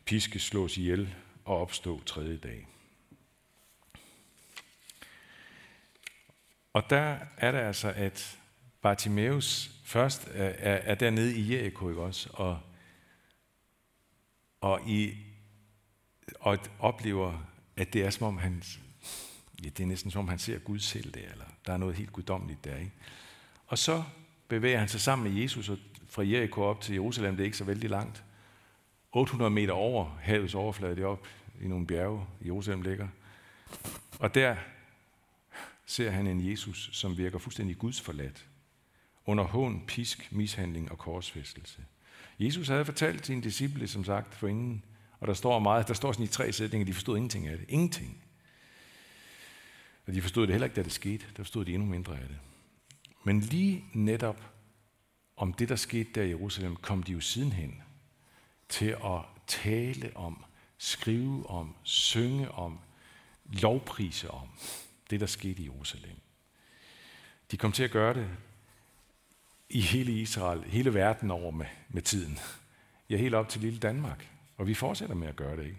piske, 0.06 0.39
slås 0.39 0.77
ihjel 0.77 1.15
og 1.46 1.58
opstå 1.58 2.03
tredje 2.06 2.38
dag. 2.38 2.68
Og 6.74 6.84
der 6.89 7.18
er 7.38 7.51
det 7.51 7.60
altså, 7.60 7.94
at 7.96 8.39
Bartimeus 8.84 9.72
først 9.84 10.28
er, 10.34 10.44
er, 10.44 10.75
er 10.75 10.96
dernede 10.96 11.36
i 11.36 11.54
Jericho, 11.54 11.90
ikke 11.90 12.02
også? 12.02 12.30
Og, 12.34 12.60
og, 14.62 14.82
i, 14.88 15.13
og 16.40 16.58
oplever, 16.80 17.46
at 17.75 17.94
det 17.94 18.06
er 18.06 18.10
som 18.10 18.28
om 18.28 18.38
han, 18.38 18.63
ja, 19.63 19.70
det 19.70 19.84
er 19.84 19.88
næsten 19.88 20.12
som 20.12 20.20
om 20.20 20.28
han 20.28 20.40
ser 20.40 20.60
Gud 20.60 20.80
selv 20.80 21.12
der, 21.13 21.32
eller 21.32 21.46
der 21.66 21.74
er 21.74 21.78
noget 21.78 21.96
helt 21.96 22.13
guddommeligt 22.13 22.63
der, 22.63 22.78
ikke? 22.78 22.92
Og 23.68 23.78
så 23.78 24.04
bevæger 24.48 24.80
han 24.80 24.88
sig 24.88 25.02
sammen 25.02 25.34
med 25.34 25.42
Jesus 25.42 25.70
og 25.70 25.78
fra 26.08 26.24
Jericho 26.24 26.62
op 26.62 26.82
til 26.82 26.94
Jerusalem, 26.94 27.36
det 27.36 27.44
er 27.44 27.46
ikke 27.46 27.58
så 27.58 27.63
vældig 27.63 27.90
langt. 27.90 28.24
800 29.12 29.52
meter 29.52 29.74
over 29.74 30.18
havets 30.22 30.56
overflade, 30.56 30.96
det 30.96 31.04
er 31.04 31.08
op 31.08 31.28
i 31.62 31.68
nogle 31.68 31.88
bjerge, 31.88 32.25
Jerusalem 32.46 32.82
ligger. 32.82 33.08
Og 34.20 34.36
der 34.36 34.56
ser 35.86 36.12
han 36.12 36.28
en 36.28 36.50
Jesus, 36.50 36.90
som 36.94 37.18
virker 37.18 37.38
fuldstændig 37.38 37.78
gudsforladt 37.78 38.46
under 39.25 39.44
hån, 39.44 39.84
pisk, 39.88 40.32
mishandling 40.32 40.92
og 40.92 40.98
korsfæstelse. 40.98 41.86
Jesus 42.39 42.68
havde 42.68 42.86
fortalt 42.86 43.25
sine 43.25 43.44
disciple, 43.44 43.88
som 43.88 44.03
sagt, 44.03 44.36
for 44.36 44.48
inden, 44.48 44.86
og 45.20 45.27
der 45.27 45.34
står 45.34 45.60
meget, 45.60 45.88
der 45.88 45.94
står 45.94 46.12
sådan 46.12 46.25
i 46.25 46.27
tre 46.27 46.51
sætninger, 46.51 46.86
de 46.86 46.94
forstod 46.94 47.18
ingenting 47.18 47.48
af 47.48 47.58
det. 47.58 47.65
Ingenting. 47.70 48.24
Og 50.08 50.13
de 50.13 50.22
forstod 50.22 50.48
det 50.48 50.53
heller 50.53 50.65
ikke, 50.65 50.75
da 50.75 50.84
det 50.84 50.92
skete. 50.92 51.25
Der 51.38 51.44
forstod 51.44 51.65
de 51.65 51.74
endnu 51.74 51.89
mindre 51.89 52.13
af 52.13 52.27
det. 52.27 52.38
Men 53.24 53.39
lige 53.39 53.86
netop 53.94 54.53
om 55.38 55.53
det, 55.53 55.70
der 55.70 55.75
skete 55.75 56.10
der 56.15 56.24
i 56.24 56.30
Jerusalem, 56.30 56.75
kom 56.75 57.03
de 57.03 57.12
jo 57.12 57.20
sidenhen 57.20 57.82
til 58.70 58.96
at 59.06 59.22
tale 59.48 60.12
om, 60.15 60.44
skrive 60.77 61.50
om, 61.50 61.75
synge 61.84 62.51
om, 62.51 62.80
lovprise 63.46 64.32
om 64.32 64.48
det, 65.10 65.20
der 65.20 65.25
skete 65.25 65.62
i 65.62 65.65
Jerusalem. 65.65 66.15
De 67.51 67.58
kom 67.58 67.72
til 67.72 67.84
at 67.84 67.92
gøre 67.92 68.13
det 68.13 68.30
i 69.74 69.82
hele 69.82 70.12
Israel, 70.12 70.63
hele 70.63 70.94
verden 70.94 71.32
over 71.32 71.51
med, 71.51 71.65
med 71.89 72.01
tiden. 72.01 72.39
Ja, 73.10 73.18
helt 73.18 73.36
op 73.36 73.50
til 73.50 73.62
lille 73.62 73.80
Danmark. 73.80 74.30
Og 74.58 74.68
vi 74.68 74.74
fortsætter 74.74 75.15
med 75.15 75.27
at 75.27 75.36
gøre 75.36 75.58
det, 75.58 75.65
ikke? 75.65 75.77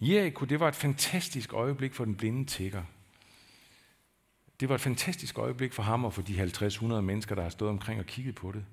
Jericho, 0.00 0.44
det 0.44 0.60
var 0.60 0.68
et 0.68 0.76
fantastisk 0.76 1.52
øjeblik 1.52 1.94
for 1.94 2.04
den 2.04 2.14
blinde 2.14 2.44
tigger. 2.44 2.82
Det 4.60 4.68
var 4.68 4.74
et 4.74 4.80
fantastisk 4.80 5.38
øjeblik 5.38 5.72
for 5.72 5.82
ham 5.82 6.04
og 6.04 6.12
for 6.12 6.22
de 6.22 6.44
50-100 6.44 6.84
mennesker, 6.86 7.34
der 7.34 7.42
har 7.42 7.50
stået 7.50 7.70
omkring 7.70 8.00
og 8.00 8.06
kigget 8.06 8.34
på 8.34 8.52
det. 8.52 8.64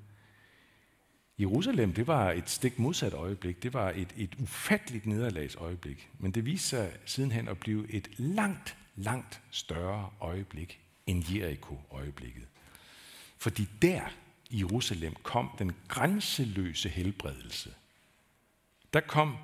Jerusalem, 1.40 1.94
det 1.94 2.08
var 2.08 2.32
et 2.32 2.50
stik 2.50 2.80
modsat 2.80 3.14
øjeblik. 3.14 3.64
Det 3.64 3.74
var 3.74 3.90
et, 3.96 4.14
et 4.18 4.36
ufatteligt 4.40 5.06
nederlags 5.06 5.56
øjeblik. 5.56 6.10
Men 6.20 6.32
det 6.32 6.46
viste 6.46 6.68
sig 6.68 6.92
sidenhen 7.06 7.48
at 7.48 7.60
blive 7.60 7.92
et 7.92 8.10
langt, 8.18 8.78
langt 8.96 9.42
større 9.52 10.10
øjeblik 10.22 10.80
end 11.08 11.24
Jericho-øjeblikket. 11.34 12.48
Fordi 13.46 13.68
der 13.82 14.02
i 14.50 14.60
Jerusalem 14.60 15.16
kom 15.24 15.50
den 15.60 15.72
grænseløse 15.88 16.90
helbredelse. 16.90 17.74
Der 18.94 19.00
kom 19.00 19.38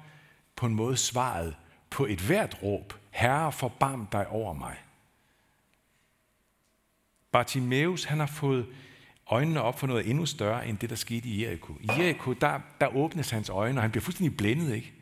på 0.55 0.65
en 0.65 0.75
måde 0.75 0.98
svaret 0.98 1.55
på 1.89 2.05
et 2.05 2.22
hvert 2.22 2.63
råb, 2.63 2.93
Herre, 3.12 3.51
forbarm 3.51 4.08
dig 4.12 4.27
over 4.27 4.53
mig. 4.53 4.77
Bartimeus, 7.31 8.03
han 8.03 8.20
har 8.20 8.25
fået 8.25 8.67
øjnene 9.27 9.62
op 9.62 9.79
for 9.79 9.88
noget 9.88 10.10
endnu 10.10 10.25
større, 10.25 10.67
end 10.67 10.77
det, 10.77 10.89
der 10.89 10.96
skete 10.96 11.29
i 11.29 11.43
Jericho. 11.43 11.77
I 11.81 11.88
Jericho, 11.88 12.34
der, 12.34 12.60
der 12.79 12.96
åbnes 12.96 13.29
hans 13.29 13.50
øjne, 13.50 13.77
og 13.77 13.81
han 13.81 13.91
bliver 13.91 14.03
fuldstændig 14.03 14.38
blændet, 14.38 14.75
ikke? 14.75 14.93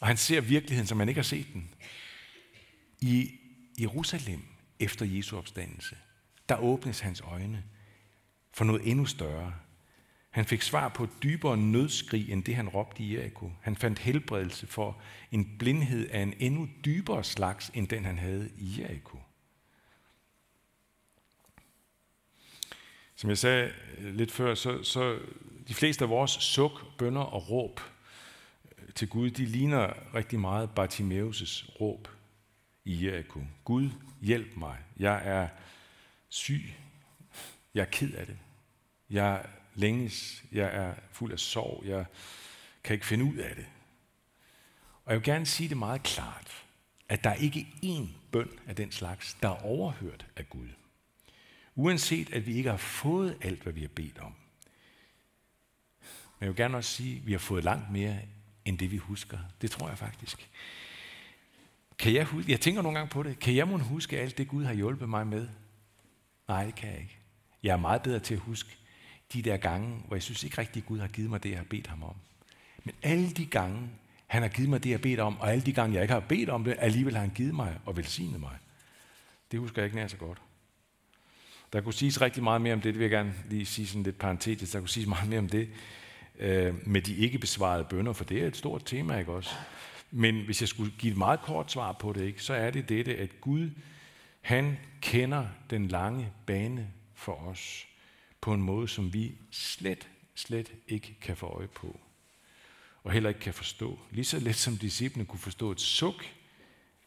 Og 0.00 0.06
han 0.06 0.16
ser 0.16 0.40
virkeligheden, 0.40 0.86
som 0.86 0.98
han 0.98 1.08
ikke 1.08 1.18
har 1.18 1.22
set 1.22 1.46
den. 1.52 1.74
I 3.00 3.30
Jerusalem, 3.80 4.42
efter 4.80 5.06
Jesu 5.06 5.36
opstandelse, 5.36 5.96
der 6.48 6.56
åbnes 6.56 7.00
hans 7.00 7.20
øjne 7.20 7.64
for 8.56 8.64
noget 8.64 8.90
endnu 8.90 9.06
større. 9.06 9.54
Han 10.30 10.44
fik 10.44 10.62
svar 10.62 10.88
på 10.88 11.04
et 11.04 11.10
dybere 11.22 11.56
nødskrig, 11.56 12.30
end 12.30 12.44
det 12.44 12.56
han 12.56 12.68
råbte 12.68 13.02
i 13.02 13.16
Jericho. 13.16 13.52
Han 13.62 13.76
fandt 13.76 13.98
helbredelse 13.98 14.66
for 14.66 15.00
en 15.32 15.58
blindhed 15.58 16.08
af 16.10 16.20
en 16.20 16.34
endnu 16.38 16.68
dybere 16.84 17.24
slags, 17.24 17.70
end 17.74 17.88
den 17.88 18.04
han 18.04 18.18
havde 18.18 18.50
i 18.58 18.80
Jericho. 18.80 19.18
Som 23.16 23.30
jeg 23.30 23.38
sagde 23.38 23.72
øh, 23.98 24.14
lidt 24.14 24.32
før, 24.32 24.54
så, 24.54 24.82
så 24.82 25.18
de 25.68 25.74
fleste 25.74 26.04
af 26.04 26.10
vores 26.10 26.30
suk, 26.30 26.96
bønder 26.98 27.22
og 27.22 27.50
råb 27.50 27.80
øh, 28.78 28.94
til 28.94 29.08
Gud, 29.08 29.30
de 29.30 29.44
ligner 29.44 30.14
rigtig 30.14 30.40
meget 30.40 30.70
Bartimeus' 30.78 31.80
råb 31.80 32.08
i 32.84 33.06
Jericho. 33.06 33.40
Gud, 33.64 33.90
hjælp 34.20 34.56
mig. 34.56 34.78
Jeg 34.96 35.22
er 35.24 35.48
syg. 36.28 36.74
Jeg 37.74 37.80
er 37.80 37.90
ked 37.90 38.12
af 38.12 38.26
det. 38.26 38.36
Jeg 39.10 39.46
længes. 39.74 40.44
Jeg 40.52 40.76
er 40.76 40.94
fuld 41.12 41.32
af 41.32 41.38
sorg. 41.38 41.82
Jeg 41.86 42.04
kan 42.84 42.94
ikke 42.94 43.06
finde 43.06 43.24
ud 43.24 43.36
af 43.36 43.56
det. 43.56 43.66
Og 45.04 45.12
jeg 45.12 45.20
vil 45.20 45.24
gerne 45.24 45.46
sige 45.46 45.68
det 45.68 45.76
meget 45.76 46.02
klart, 46.02 46.64
at 47.08 47.24
der 47.24 47.34
ikke 47.34 47.60
er 47.60 47.86
én 47.86 48.08
bøn 48.32 48.50
af 48.66 48.76
den 48.76 48.92
slags, 48.92 49.34
der 49.42 49.48
er 49.48 49.64
overhørt 49.64 50.26
af 50.36 50.50
Gud. 50.50 50.68
Uanset 51.74 52.32
at 52.32 52.46
vi 52.46 52.56
ikke 52.56 52.70
har 52.70 52.76
fået 52.76 53.36
alt, 53.40 53.62
hvad 53.62 53.72
vi 53.72 53.80
har 53.80 53.88
bedt 53.88 54.18
om. 54.18 54.34
Men 56.38 56.40
jeg 56.40 56.48
vil 56.48 56.56
gerne 56.56 56.76
også 56.76 56.90
sige, 56.90 57.16
at 57.16 57.26
vi 57.26 57.32
har 57.32 57.38
fået 57.38 57.64
langt 57.64 57.90
mere, 57.90 58.18
end 58.64 58.78
det 58.78 58.90
vi 58.90 58.96
husker. 58.96 59.38
Det 59.60 59.70
tror 59.70 59.88
jeg 59.88 59.98
faktisk. 59.98 60.50
Kan 61.98 62.14
jeg, 62.14 62.24
huske, 62.24 62.52
jeg 62.52 62.60
tænker 62.60 62.82
nogle 62.82 62.98
gange 62.98 63.10
på 63.10 63.22
det. 63.22 63.38
Kan 63.38 63.56
jeg 63.56 63.68
måske 63.68 63.88
huske 63.88 64.20
alt 64.20 64.38
det, 64.38 64.48
Gud 64.48 64.64
har 64.64 64.74
hjulpet 64.74 65.08
mig 65.08 65.26
med? 65.26 65.48
Nej, 66.48 66.64
det 66.64 66.74
kan 66.74 66.90
jeg 66.90 67.00
ikke. 67.00 67.16
Jeg 67.62 67.72
er 67.72 67.76
meget 67.76 68.02
bedre 68.02 68.18
til 68.18 68.34
at 68.34 68.40
huske 68.40 68.76
de 69.32 69.42
der 69.42 69.56
gange, 69.56 70.02
hvor 70.06 70.16
jeg 70.16 70.22
synes 70.22 70.44
ikke 70.44 70.58
rigtig, 70.58 70.80
at 70.80 70.86
Gud 70.86 70.98
har 70.98 71.08
givet 71.08 71.30
mig 71.30 71.42
det, 71.42 71.50
jeg 71.50 71.58
har 71.58 71.64
bedt 71.64 71.86
ham 71.86 72.02
om. 72.02 72.14
Men 72.84 72.94
alle 73.02 73.30
de 73.30 73.46
gange, 73.46 73.90
han 74.26 74.42
har 74.42 74.48
givet 74.48 74.70
mig 74.70 74.84
det, 74.84 74.90
jeg 74.90 74.98
har 74.98 75.02
bedt 75.02 75.20
om, 75.20 75.40
og 75.40 75.52
alle 75.52 75.66
de 75.66 75.72
gange, 75.72 75.94
jeg 75.94 76.02
ikke 76.02 76.14
har 76.14 76.20
bedt 76.20 76.48
om 76.48 76.64
det, 76.64 76.76
alligevel 76.78 77.14
har 77.14 77.20
han 77.20 77.32
givet 77.34 77.54
mig 77.54 77.78
og 77.84 77.96
velsignet 77.96 78.40
mig. 78.40 78.56
Det 79.52 79.60
husker 79.60 79.82
jeg 79.82 79.86
ikke 79.86 79.96
nær 79.96 80.06
så 80.06 80.16
godt. 80.16 80.38
Der 81.72 81.80
kunne 81.80 81.94
siges 81.94 82.20
rigtig 82.20 82.42
meget 82.42 82.60
mere 82.60 82.72
om 82.72 82.80
det, 82.80 82.94
det 82.94 82.98
vil 82.98 83.04
jeg 83.04 83.10
gerne 83.10 83.34
lige 83.50 83.66
sige 83.66 83.86
sådan 83.86 84.02
lidt 84.02 84.18
parentetisk, 84.18 84.72
der 84.72 84.78
kunne 84.78 84.88
siges 84.88 85.08
meget 85.08 85.28
mere 85.28 85.38
om 85.38 85.48
det, 85.48 85.68
øh, 86.38 86.88
med 86.88 87.02
de 87.02 87.16
ikke 87.16 87.38
besvarede 87.38 87.84
bønder, 87.84 88.12
for 88.12 88.24
det 88.24 88.42
er 88.42 88.46
et 88.46 88.56
stort 88.56 88.82
tema, 88.84 89.18
ikke 89.18 89.32
også? 89.32 89.50
Men 90.10 90.44
hvis 90.44 90.60
jeg 90.60 90.68
skulle 90.68 90.92
give 90.98 91.10
et 91.10 91.18
meget 91.18 91.40
kort 91.40 91.72
svar 91.72 91.92
på 91.92 92.12
det, 92.12 92.24
ikke, 92.24 92.42
så 92.42 92.54
er 92.54 92.70
det 92.70 92.88
dette, 92.88 93.16
at 93.16 93.40
Gud, 93.40 93.70
han 94.40 94.78
kender 95.00 95.46
den 95.70 95.88
lange 95.88 96.28
bane 96.46 96.88
for 97.14 97.32
os 97.32 97.86
på 98.46 98.54
en 98.54 98.62
måde, 98.62 98.88
som 98.88 99.12
vi 99.12 99.32
slet, 99.50 100.08
slet 100.34 100.72
ikke 100.88 101.16
kan 101.20 101.36
få 101.36 101.46
øje 101.46 101.68
på. 101.68 102.00
Og 103.04 103.12
heller 103.12 103.28
ikke 103.28 103.40
kan 103.40 103.54
forstå. 103.54 103.98
Lige 104.10 104.24
så 104.24 104.38
let 104.38 104.56
som 104.56 104.76
disciplene 104.76 105.24
kunne 105.24 105.38
forstå 105.38 105.70
et 105.70 105.80
suk 105.80 106.24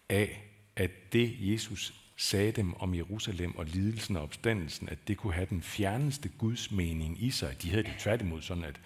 af, 0.09 0.43
at 0.75 1.13
det 1.13 1.35
Jesus 1.39 1.93
sagde 2.17 2.51
dem 2.51 2.73
om 2.73 2.95
Jerusalem 2.95 3.55
og 3.55 3.65
lidelsen 3.65 4.15
og 4.15 4.23
opstandelsen, 4.23 4.89
at 4.89 5.07
det 5.07 5.17
kunne 5.17 5.33
have 5.33 5.47
den 5.49 5.61
fjerneste 5.61 6.29
Guds 6.29 6.71
mening 6.71 7.23
i 7.23 7.31
sig. 7.31 7.61
De 7.61 7.69
havde 7.69 7.83
det 7.83 7.95
tværtimod 7.99 8.41
sådan, 8.41 8.63
at, 8.63 8.79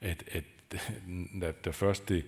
at, 0.00 0.24
at, 0.30 0.44
da, 1.40 1.52
da 1.52 1.70
først 1.70 2.08
det, 2.08 2.26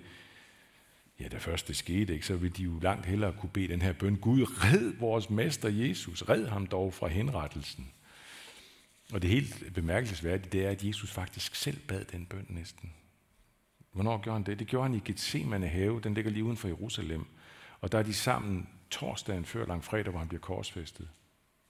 ja, 1.21 1.29
da 1.29 1.39
først 1.39 1.69
det 1.69 1.77
skete, 1.77 2.13
ikke, 2.13 2.27
så 2.27 2.37
ville 2.37 2.57
de 2.57 2.63
jo 2.63 2.79
langt 2.79 3.07
hellere 3.07 3.33
kunne 3.33 3.51
bede 3.51 3.69
den 3.69 3.83
her 3.83 3.93
bøn, 3.93 4.17
Gud, 4.17 4.43
red 4.65 4.93
vores 4.99 5.31
mester 5.31 5.69
Jesus, 5.69 6.23
red 6.23 6.47
ham 6.47 6.67
dog 6.67 6.95
fra 6.95 7.09
henrettelsen. 7.09 7.93
Og 9.12 9.23
det 9.23 9.31
helt 9.31 9.75
bemærkelsesværdige, 9.75 10.50
det 10.50 10.67
er, 10.67 10.71
at 10.71 10.85
Jesus 10.85 11.11
faktisk 11.11 11.55
selv 11.55 11.79
bad 11.88 12.05
den 12.05 12.26
bøn 12.26 12.47
næsten. 12.49 12.93
Hvornår 13.93 14.19
gjorde 14.19 14.38
han 14.38 14.47
det? 14.47 14.59
Det 14.59 14.67
gjorde 14.67 14.88
han 14.88 14.95
i 14.95 15.02
Gethsemane 15.05 15.69
have, 15.69 16.00
den 16.00 16.14
ligger 16.14 16.31
lige 16.31 16.45
uden 16.45 16.57
for 16.57 16.69
Jerusalem. 16.69 17.26
Og 17.81 17.93
der 17.93 17.99
er 17.99 18.02
de 18.02 18.14
sammen 18.14 18.69
torsdagen 18.90 19.45
før 19.45 19.67
langfredag, 19.67 20.11
hvor 20.11 20.19
han 20.19 20.29
bliver 20.29 20.40
korsfæstet. 20.40 21.09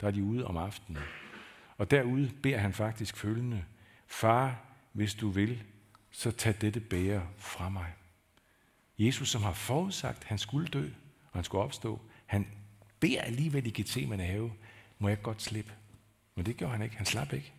Der 0.00 0.06
er 0.06 0.11
de 0.11 0.23
ude 0.23 0.47
om 0.47 0.56
aftenen. 0.56 1.02
Og 1.76 1.90
derude 1.90 2.30
beder 2.42 2.59
han 2.59 2.73
faktisk 2.73 3.16
følgende, 3.16 3.64
Far, 4.06 4.61
hvis 4.92 5.14
du 5.14 5.28
vil, 5.28 5.62
så 6.11 6.30
tag 6.30 6.54
dette 6.61 6.80
bære 6.80 7.26
fra 7.37 7.68
mig. 7.68 7.92
Jesus, 8.99 9.30
som 9.30 9.42
har 9.42 9.52
forudsagt, 9.52 10.18
at 10.20 10.25
han 10.25 10.38
skulle 10.38 10.68
dø, 10.68 10.85
og 11.25 11.38
han 11.38 11.44
skulle 11.44 11.64
opstå, 11.64 12.00
han 12.26 12.47
beder 13.00 13.20
alligevel 13.20 13.66
i 13.66 13.70
Gethsemane 13.70 14.25
have, 14.25 14.52
må 14.99 15.09
jeg 15.09 15.23
godt 15.23 15.42
slippe. 15.42 15.73
Men 16.40 16.47
det 16.47 16.56
gjorde 16.56 16.73
han 16.73 16.82
ikke. 16.82 16.97
Han 16.97 17.06
slap 17.06 17.32
ikke. 17.32 17.52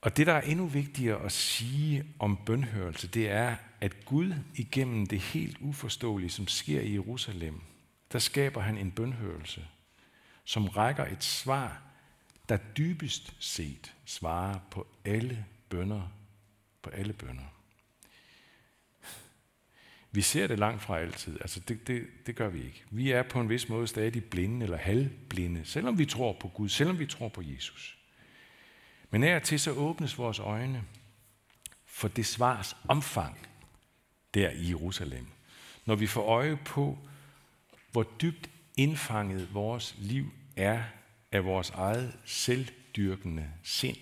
Og 0.00 0.16
det, 0.16 0.26
der 0.26 0.32
er 0.32 0.40
endnu 0.40 0.66
vigtigere 0.66 1.24
at 1.24 1.32
sige 1.32 2.04
om 2.18 2.36
bønhørelse, 2.46 3.08
det 3.08 3.30
er, 3.30 3.56
at 3.80 4.04
Gud 4.04 4.34
igennem 4.54 5.06
det 5.06 5.20
helt 5.20 5.56
uforståelige, 5.60 6.30
som 6.30 6.48
sker 6.48 6.80
i 6.80 6.92
Jerusalem, 6.92 7.60
der 8.12 8.18
skaber 8.18 8.60
han 8.60 8.78
en 8.78 8.90
bønhørelse, 8.90 9.66
som 10.44 10.68
rækker 10.68 11.06
et 11.06 11.24
svar, 11.24 11.82
der 12.48 12.56
dybest 12.56 13.36
set 13.38 13.94
svarer 14.04 14.58
på 14.70 14.86
alle 15.04 15.44
bønder, 15.68 16.12
på 16.82 16.90
alle 16.90 17.12
bønder. 17.12 17.55
Vi 20.10 20.20
ser 20.20 20.46
det 20.46 20.58
langt 20.58 20.82
fra 20.82 20.98
altid. 20.98 21.38
Altså 21.40 21.60
det, 21.60 21.86
det, 21.86 22.06
det 22.26 22.36
gør 22.36 22.48
vi 22.48 22.64
ikke. 22.64 22.84
Vi 22.90 23.10
er 23.10 23.22
på 23.22 23.40
en 23.40 23.48
vis 23.48 23.68
måde 23.68 23.86
stadig 23.86 24.24
blinde 24.24 24.64
eller 24.64 24.76
halvblinde, 24.76 25.64
selvom 25.64 25.98
vi 25.98 26.06
tror 26.06 26.36
på 26.40 26.48
Gud, 26.48 26.68
selvom 26.68 26.98
vi 26.98 27.06
tror 27.06 27.28
på 27.28 27.42
Jesus. 27.42 27.98
Men 29.10 29.22
af 29.22 29.42
til 29.42 29.60
så 29.60 29.70
åbnes 29.70 30.18
vores 30.18 30.38
øjne 30.38 30.84
for 31.84 32.08
det 32.08 32.26
svars 32.26 32.76
omfang 32.88 33.38
der 34.34 34.50
i 34.50 34.68
Jerusalem. 34.68 35.26
Når 35.86 35.94
vi 35.94 36.06
får 36.06 36.22
øje 36.22 36.56
på, 36.56 36.98
hvor 37.92 38.02
dybt 38.02 38.50
indfanget 38.76 39.54
vores 39.54 39.94
liv 39.98 40.32
er 40.56 40.82
af 41.32 41.44
vores 41.44 41.70
eget 41.70 42.18
selvdyrkende 42.24 43.50
sind. 43.62 43.96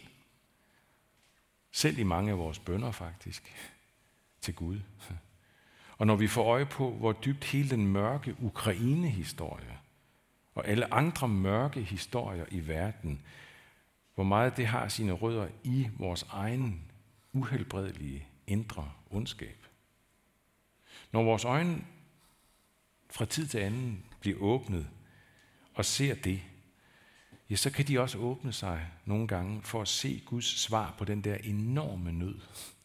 Selv 1.73 1.99
i 1.99 2.03
mange 2.03 2.31
af 2.31 2.39
vores 2.39 2.59
bønder 2.59 2.91
faktisk 2.91 3.55
til 4.41 4.55
Gud. 4.55 4.81
Og 5.99 6.07
når 6.07 6.17
vi 6.17 6.27
får 6.27 6.45
øje 6.45 6.67
på, 6.67 6.91
hvor 6.91 7.13
dybt 7.13 7.45
hele 7.45 7.71
den 7.71 7.87
mørke 7.87 8.37
Ukraine-historie 8.41 9.79
og 10.55 10.69
alle 10.69 10.95
andre 10.95 11.29
mørke 11.29 11.81
historier 11.81 12.45
i 12.51 12.67
verden, 12.69 13.23
hvor 14.15 14.25
meget 14.25 14.57
det 14.57 14.67
har 14.67 14.89
sine 14.89 15.13
rødder 15.13 15.49
i 15.65 15.89
vores 15.99 16.23
egen 16.29 16.83
uhelbredelige 17.33 18.27
indre 18.47 18.93
ondskab. 19.11 19.67
Når 21.13 21.23
vores 21.23 21.45
øjne 21.45 21.85
fra 23.11 23.25
tid 23.25 23.47
til 23.47 23.59
anden 23.59 24.05
bliver 24.21 24.39
åbnet 24.39 24.89
og 25.75 25.85
ser 25.85 26.15
det, 26.15 26.41
ja, 27.51 27.57
så 27.57 27.71
kan 27.71 27.89
de 27.89 28.01
også 28.01 28.19
åbne 28.19 28.53
sig 28.53 28.91
nogle 29.05 29.29
gange 29.29 29.63
for 29.63 29.83
at 29.83 29.89
se 29.89 30.23
Guds 30.27 30.61
svar 30.61 30.95
på 30.99 31.05
den 31.05 31.25
der 31.25 31.35
enorme 31.35 32.13
nød. 32.13 32.41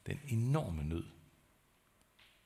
Den 0.06 0.19
enorme 0.28 0.84
nød, 0.84 1.06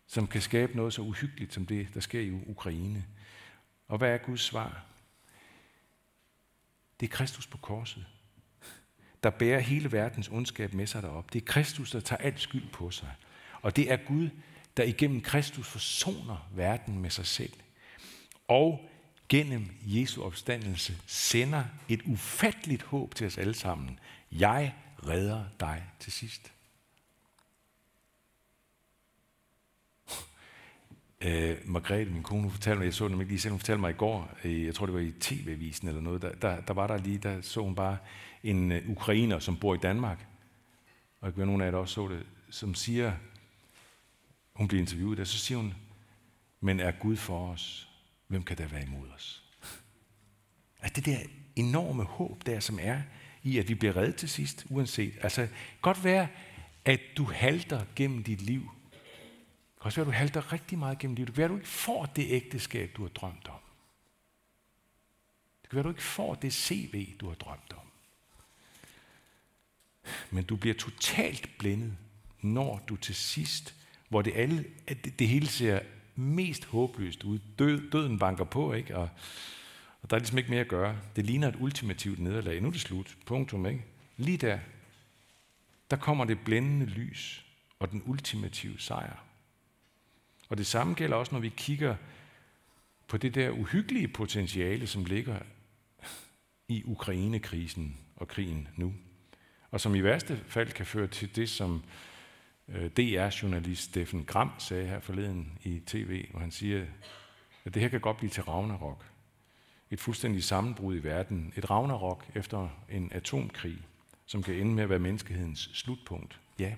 som 0.08 0.28
kan 0.28 0.42
skabe 0.42 0.76
noget 0.76 0.94
så 0.94 1.02
uhyggeligt 1.02 1.54
som 1.54 1.66
det, 1.66 1.88
der 1.94 2.00
sker 2.00 2.20
i 2.20 2.32
Ukraine. 2.32 3.06
Og 3.88 3.98
hvad 3.98 4.10
er 4.10 4.18
Guds 4.18 4.42
svar? 4.42 4.86
Det 7.00 7.06
er 7.06 7.12
Kristus 7.12 7.48
på 7.48 7.58
korset, 7.58 8.06
der 9.24 9.30
bærer 9.30 9.60
hele 9.60 9.92
verdens 9.92 10.28
ondskab 10.28 10.74
med 10.74 10.88
sig 10.88 11.02
derop. 11.02 11.34
Det 11.34 11.42
er 11.42 11.46
Kristus, 11.46 11.92
der 11.92 12.00
tager 12.00 12.22
alt 12.22 12.39
skyld 12.39 12.70
på 12.70 12.92
sig. 12.92 13.10
Og 13.62 13.76
det 13.76 13.92
er 13.92 13.98
Gud, 13.98 14.30
der 14.78 14.84
igennem 14.84 15.22
Kristus 15.22 15.68
forsoner 15.68 16.50
verden 16.56 17.00
med 17.00 17.10
sig 17.10 17.26
selv. 17.26 17.54
Og 18.48 18.89
gennem 19.30 19.72
Jesu 19.82 20.24
opstandelse 20.24 20.98
sender 21.08 21.63
et 21.89 22.02
ufatteligt 22.06 22.84
håb 22.84 23.16
til 23.16 23.28
os 23.28 23.38
alle 23.38 23.54
sammen. 23.54 24.00
Jeg 24.32 24.76
redder 25.08 25.46
dig 25.60 25.84
til 26.00 26.12
sidst. 26.12 26.54
Øh, 31.26 31.58
Margrethe, 31.66 32.14
min 32.14 32.24
kone, 32.24 32.52
fortalte 32.52 32.78
mig, 32.78 32.86
jeg 32.86 32.94
så 32.94 33.08
den 33.08 33.20
ikke 33.20 33.32
lige 33.32 33.40
selv, 33.40 33.52
hun 33.52 33.60
fortalte 33.60 33.82
mig 33.82 33.90
i 33.90 33.94
går, 33.98 34.38
øh, 34.44 34.66
jeg 34.66 34.76
tror 34.76 34.86
det 34.86 34.96
var 34.96 35.02
i 35.02 35.12
tv-avisen 35.20 35.88
eller 35.88 36.02
noget, 36.02 36.22
der, 36.22 36.32
der, 36.32 36.62
der 36.62 36.74
var 36.74 36.88
der 36.88 36.98
lige, 36.98 37.18
der 37.18 37.42
så 37.42 37.62
hun 37.62 37.76
bare 37.76 37.98
en 38.44 38.72
øh, 38.72 38.90
ukrainer, 38.90 39.40
som 39.40 39.58
bor 39.58 39.76
i 39.76 39.78
Danmark, 39.78 40.26
og 41.22 41.28
jeg 41.28 41.38
ved, 41.38 41.46
nogen 41.46 41.62
af 41.62 41.66
jer, 41.66 41.72
der 41.72 41.78
også 41.78 41.94
så 41.94 42.08
det, 42.08 42.26
som 42.50 42.76
siger, 42.76 43.14
hun 44.54 44.68
bliver 44.68 44.82
interviewet 44.82 45.18
der, 45.18 45.24
så 45.24 45.38
siger 45.38 45.58
hun, 45.58 45.74
men 46.62 46.80
er 46.80 46.92
Gud 46.92 47.16
for 47.16 47.50
os, 47.50 47.90
hvem 48.28 48.44
kan 48.44 48.58
der 48.58 48.68
være 48.68 48.84
imod 48.84 49.08
os? 49.16 49.44
At 50.80 50.96
det 50.96 51.06
der 51.06 51.18
enorme 51.56 52.04
håb 52.04 52.46
der, 52.46 52.60
som 52.60 52.80
er 52.82 53.02
i, 53.44 53.58
at 53.58 53.70
vi 53.70 53.76
bliver 53.76 53.98
reddet 53.98 54.16
til 54.16 54.30
sidst, 54.30 54.66
uanset. 54.70 55.14
Altså, 55.22 55.48
godt 55.82 56.04
være, 56.04 56.28
at 56.86 57.00
du 57.18 57.24
halter 57.24 57.86
gennem 57.96 58.24
dit 58.24 58.42
liv, 58.42 58.72
kan 59.84 59.88
også 59.88 60.04
være, 60.04 60.08
at 60.08 60.13
du 60.13 60.17
halter 60.17 60.54
rigtig 60.54 60.80
meget 60.80 61.00
gennem 61.00 61.15
livet. 61.15 61.28
Det 61.28 61.36
kan 61.36 61.41
være, 61.41 61.46
at 61.46 61.52
du 61.52 61.56
ikke 61.56 61.67
får 61.67 62.06
det 62.06 62.26
ægteskab, 62.30 62.91
du 62.96 63.02
har 63.02 63.10
drømt 63.10 63.48
om. 63.48 63.60
Det 65.62 65.69
kan 65.69 65.76
være, 65.76 65.80
at 65.80 65.86
du 65.86 65.89
ikke 65.89 66.04
får 66.04 66.36
det 66.36 66.54
CV, 66.54 67.15
du 67.19 67.28
har 67.28 67.36
drømt 67.36 67.74
om. 67.74 67.88
Men 70.32 70.43
du 70.43 70.56
bliver 70.56 70.76
totalt 70.76 71.50
blændet, 71.60 71.98
når 72.41 72.84
du 72.89 72.96
til 72.96 73.15
sidst, 73.15 73.76
hvor 74.10 74.22
det, 74.22 74.34
alle, 74.36 74.65
det, 74.88 75.19
det 75.19 75.28
hele 75.28 75.48
ser 75.48 75.80
mest 76.15 76.65
håbløst 76.65 77.24
ud. 77.24 77.39
Død, 77.60 77.91
døden 77.91 78.19
banker 78.19 78.43
på, 78.43 78.74
ikke? 78.74 78.98
Og, 78.98 79.10
og 80.02 80.10
der 80.10 80.15
er 80.15 80.19
ligesom 80.19 80.38
ikke 80.38 80.50
mere 80.50 80.62
at 80.62 80.67
gøre. 80.67 80.98
Det 81.15 81.26
ligner 81.26 81.48
et 81.48 81.56
ultimativt 81.60 82.19
nederlag. 82.19 82.62
Nu 82.62 82.67
er 82.67 82.72
det 82.72 82.82
slut. 82.82 83.17
Punktum, 83.26 83.65
ikke? 83.65 83.86
Lige 84.17 84.38
der, 84.38 84.60
der 85.91 85.98
kommer 85.98 86.26
det 86.26 86.39
blændende 86.39 86.86
lys 86.86 87.46
og 87.80 87.91
den 87.91 88.04
ultimative 88.06 88.80
sejr. 88.80 89.33
Og 90.49 90.58
det 90.58 90.67
samme 90.67 90.93
gælder 90.93 91.17
også, 91.17 91.36
når 91.36 91.39
vi 91.39 91.49
kigger 91.58 91.95
på 93.08 93.17
det 93.17 93.36
der 93.36 93.49
uhyggelige 93.49 94.08
potentiale, 94.08 94.88
som 94.88 95.06
ligger 95.06 95.39
i 96.67 96.84
Ukraine-krisen 96.86 97.97
og 98.15 98.27
krigen 98.27 98.67
nu. 98.75 98.93
Og 99.71 99.82
som 99.82 99.95
i 99.95 100.03
værste 100.03 100.38
fald 100.47 100.71
kan 100.71 100.86
føre 100.86 101.08
til 101.08 101.36
det, 101.36 101.49
som 101.49 101.84
øh, 102.67 102.89
DR-journalist 102.89 103.84
Steffen 103.84 104.25
Gram 104.25 104.51
sagde 104.58 104.88
her 104.88 104.99
forleden 104.99 105.58
i 105.63 105.79
tv, 105.79 106.27
hvor 106.32 106.39
han 106.39 106.51
siger, 106.51 106.86
at 107.65 107.73
det 107.73 107.82
her 107.82 107.89
kan 107.89 108.01
godt 108.01 108.17
blive 108.17 108.29
til 108.29 108.43
Ragnarok. 108.43 109.06
Et 109.91 109.99
fuldstændig 109.99 110.43
sammenbrud 110.43 110.95
i 110.95 111.03
verden. 111.03 111.53
Et 111.56 111.69
Ragnarok 111.69 112.25
efter 112.36 112.69
en 112.89 113.12
atomkrig, 113.12 113.77
som 114.25 114.43
kan 114.43 114.56
ende 114.56 114.73
med 114.73 114.84
at 114.84 114.89
være 114.89 114.99
menneskehedens 114.99 115.69
slutpunkt. 115.73 116.39
Ja, 116.60 116.75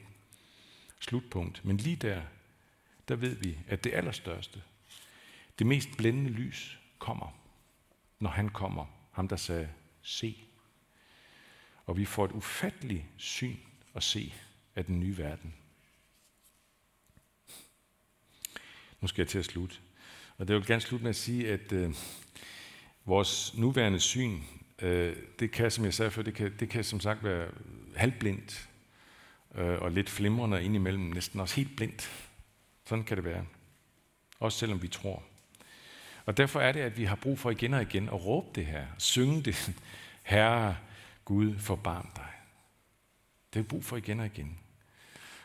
slutpunkt. 0.99 1.65
Men 1.65 1.78
lige 1.78 1.95
der, 1.95 2.21
der 3.08 3.15
ved 3.15 3.36
vi, 3.36 3.58
at 3.68 3.84
det 3.84 3.94
allerstørste, 3.94 4.62
det 5.60 5.68
mest 5.68 5.89
blændende 5.98 6.30
lys 6.30 6.80
kommer, 7.00 7.39
når 8.20 8.30
han 8.30 8.50
kommer. 8.50 8.86
Ham, 9.12 9.28
der 9.28 9.36
sagde, 9.36 9.70
se. 10.02 10.44
Og 11.86 11.98
vi 11.98 12.06
får 12.06 12.26
et 12.26 12.32
ufatteligt 12.32 13.06
syn 13.18 13.58
at 13.96 14.04
se 14.04 14.34
af 14.76 14.86
den 14.86 15.00
nye 15.00 15.18
verden. 15.18 15.54
Nu 19.02 19.08
skal 19.08 19.22
jeg 19.22 19.30
til 19.30 19.39
at 19.39 19.46
slutte. 19.46 19.76
Og 20.38 20.48
det 20.48 20.56
vil 20.56 20.65
gerne 20.65 20.82
slutte 20.82 21.04
med 21.04 21.10
at 21.10 21.15
sige, 21.15 21.52
at 21.52 21.72
øh, 21.72 21.96
Vores 23.08 23.58
nuværende 23.58 24.00
syn, 24.00 24.39
øh, 24.82 25.15
det 25.39 25.52
kan, 25.52 25.72
som 25.72 25.86
jeg 25.86 25.94
sagde 25.94 26.12
før, 26.12 26.22
det 26.22 26.34
kan, 26.34 26.54
det 26.60 26.70
kan 26.70 26.84
som 26.84 27.00
sagt 27.00 27.24
være 27.24 27.48
halvblindt 27.96 28.70
øh, 29.56 29.82
og 29.82 29.91
lidt 29.91 30.10
flimrende 30.10 30.63
indimellem, 30.63 31.04
næsten 31.04 31.39
også 31.39 31.56
helt 31.56 31.76
blindt. 31.76 32.25
Sådan 32.86 33.04
kan 33.04 33.17
det 33.17 33.26
være. 33.26 33.45
Også 34.39 34.58
selvom 34.60 34.82
vi 34.82 34.88
tror. 34.88 35.24
Og 36.26 36.38
derfor 36.38 36.60
er 36.62 36.71
det, 36.71 36.80
at 36.80 36.98
vi 36.98 37.04
har 37.04 37.15
brug 37.15 37.39
for 37.39 37.52
igen 37.52 37.74
og 37.74 37.82
igen 37.82 38.08
at 38.08 38.26
råbe 38.26 38.48
det 38.56 38.65
her, 38.65 38.86
synge 38.98 39.41
det, 39.41 39.71
Herre 40.24 40.78
Gud, 41.26 41.58
forbarm 41.60 42.10
dig. 42.15 42.32
Det 43.54 43.60
er 43.60 43.63
brug 43.63 43.86
for 43.86 43.98
igen 43.98 44.19
og 44.19 44.26
igen. 44.26 44.60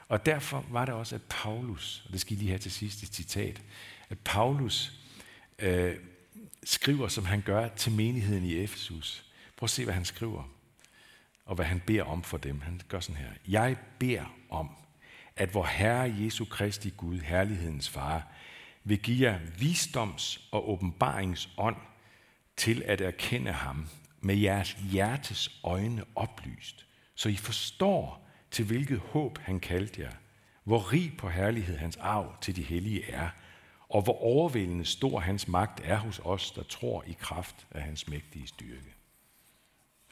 Og 0.09 0.27
derfor 0.27 0.65
var 0.69 0.85
det 0.85 0.95
også, 0.95 1.15
at 1.15 1.23
Paulus, 1.29 2.03
og 2.07 2.13
det 2.13 2.21
skal 2.21 2.37
I 2.37 2.39
lige 2.39 2.49
have 2.49 2.59
til 2.59 2.73
sidst 2.73 3.03
et 3.03 3.15
citat, 3.15 3.63
at 4.09 4.19
Paulus 4.19 4.93
øh, 5.59 5.97
skriver, 6.65 7.09
som 7.09 7.25
han 7.25 7.41
gør 7.41 7.69
til 7.69 7.93
menigheden 7.93 8.45
i 8.45 8.57
Efesus. 8.57 9.25
Prøv 9.57 9.65
at 9.65 9.71
se, 9.71 9.85
hvad 9.85 9.95
han 9.95 10.05
skriver, 10.05 10.45
og 11.45 11.55
hvad 11.55 11.67
han 11.67 11.81
beder 11.87 12.03
om 12.03 12.23
for 12.23 12.39
dem. 12.39 12.61
Han 12.61 12.81
gør 12.89 13.01
sådan 13.01 13.23
her. 13.23 13.31
Jeg 13.49 13.77
beder 13.99 14.37
om, 14.49 14.71
at 15.37 15.55
vor 15.55 15.65
Herre 15.65 16.15
Jesu 16.19 16.45
Kristi 16.45 16.91
Gud, 16.97 17.19
herlighedens 17.19 17.89
far, 17.89 18.27
vil 18.85 18.99
give 18.99 19.31
jer 19.31 19.39
visdoms- 19.39 20.49
og 20.53 20.71
åbenbaringsånd 20.71 21.77
til 22.57 22.83
at 22.87 23.01
erkende 23.01 23.53
ham 23.53 23.89
med 24.21 24.37
jeres 24.37 24.73
hjertes 24.73 25.61
øjne 25.65 26.05
oplyst, 26.15 26.87
så 27.15 27.29
I 27.29 27.37
forstår, 27.37 28.29
til 28.51 28.65
hvilket 28.65 28.99
håb 28.99 29.39
han 29.39 29.61
kaldte 29.61 30.03
jer, 30.03 30.13
hvor 30.65 30.93
rig 30.93 31.17
på 31.17 31.29
herlighed 31.29 31.77
hans 31.77 31.97
arv 31.97 32.37
til 32.41 32.57
de 32.57 32.63
hellige 32.63 33.11
er, 33.11 33.29
og 33.89 34.03
hvor 34.03 34.23
overvældende 34.23 34.85
stor 34.85 35.21
hans 35.21 35.49
magt 35.49 35.81
er 35.85 35.97
hos 35.97 36.21
os, 36.25 36.51
der 36.51 36.63
tror 36.63 37.05
i 37.07 37.17
kraft 37.21 37.67
af 37.71 37.83
hans 37.83 38.09
mægtige 38.09 38.47
styrke. 38.47 38.95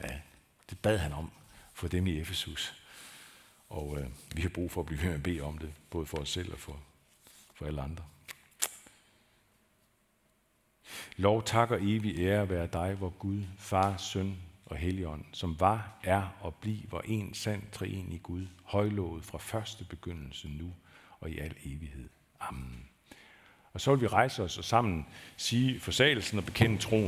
Ja, 0.03 0.21
det 0.71 0.79
bad 0.79 0.99
han 0.99 1.13
om 1.13 1.31
for 1.75 1.89
dem 1.89 2.07
i 2.07 2.21
Efesus. 2.21 2.83
Og 3.69 3.99
øh, 3.99 4.07
vi 4.35 4.43
har 4.43 4.49
brug 4.49 4.71
for 4.71 4.81
at 4.81 4.87
blive 4.87 5.01
ved 5.01 5.09
med 5.09 5.15
at 5.15 5.23
bede 5.23 5.41
om 5.41 5.59
det, 5.59 5.73
både 5.91 6.07
for 6.07 6.19
os 6.19 6.31
selv 6.31 6.53
og 6.53 6.59
for, 6.59 6.81
for 7.55 7.67
alle 7.67 7.83
andre. 7.83 8.05
Lov, 11.17 11.45
tak 11.45 11.71
og 11.71 11.79
evig 11.83 12.19
ære 12.19 12.49
være 12.49 12.67
dig, 12.67 12.95
hvor 12.95 13.11
Gud, 13.11 13.43
Far, 13.59 13.97
Søn 13.97 14.37
og 14.67 14.77
Helligånd, 14.77 15.25
som 15.33 15.61
var, 15.61 15.99
er 16.03 16.37
og 16.41 16.55
bliver 16.55 17.01
en 17.05 17.35
sand 17.35 17.63
treen 17.73 18.13
i 18.13 18.19
Gud, 18.19 18.47
højlovet 18.65 19.25
fra 19.25 19.39
første 19.39 19.85
begyndelse 19.85 20.49
nu 20.49 20.73
og 21.21 21.31
i 21.31 21.39
al 21.39 21.55
evighed. 21.65 22.09
Amen. 22.41 22.89
Og 23.73 23.81
så 23.81 23.95
vil 23.95 24.01
vi 24.01 24.07
rejse 24.07 24.43
os 24.43 24.59
og 24.59 24.65
sammen 24.65 25.07
sige 25.37 25.81
forsagelsen 25.81 26.39
og 26.39 26.45
bekende 26.45 26.79
troen. 26.79 26.97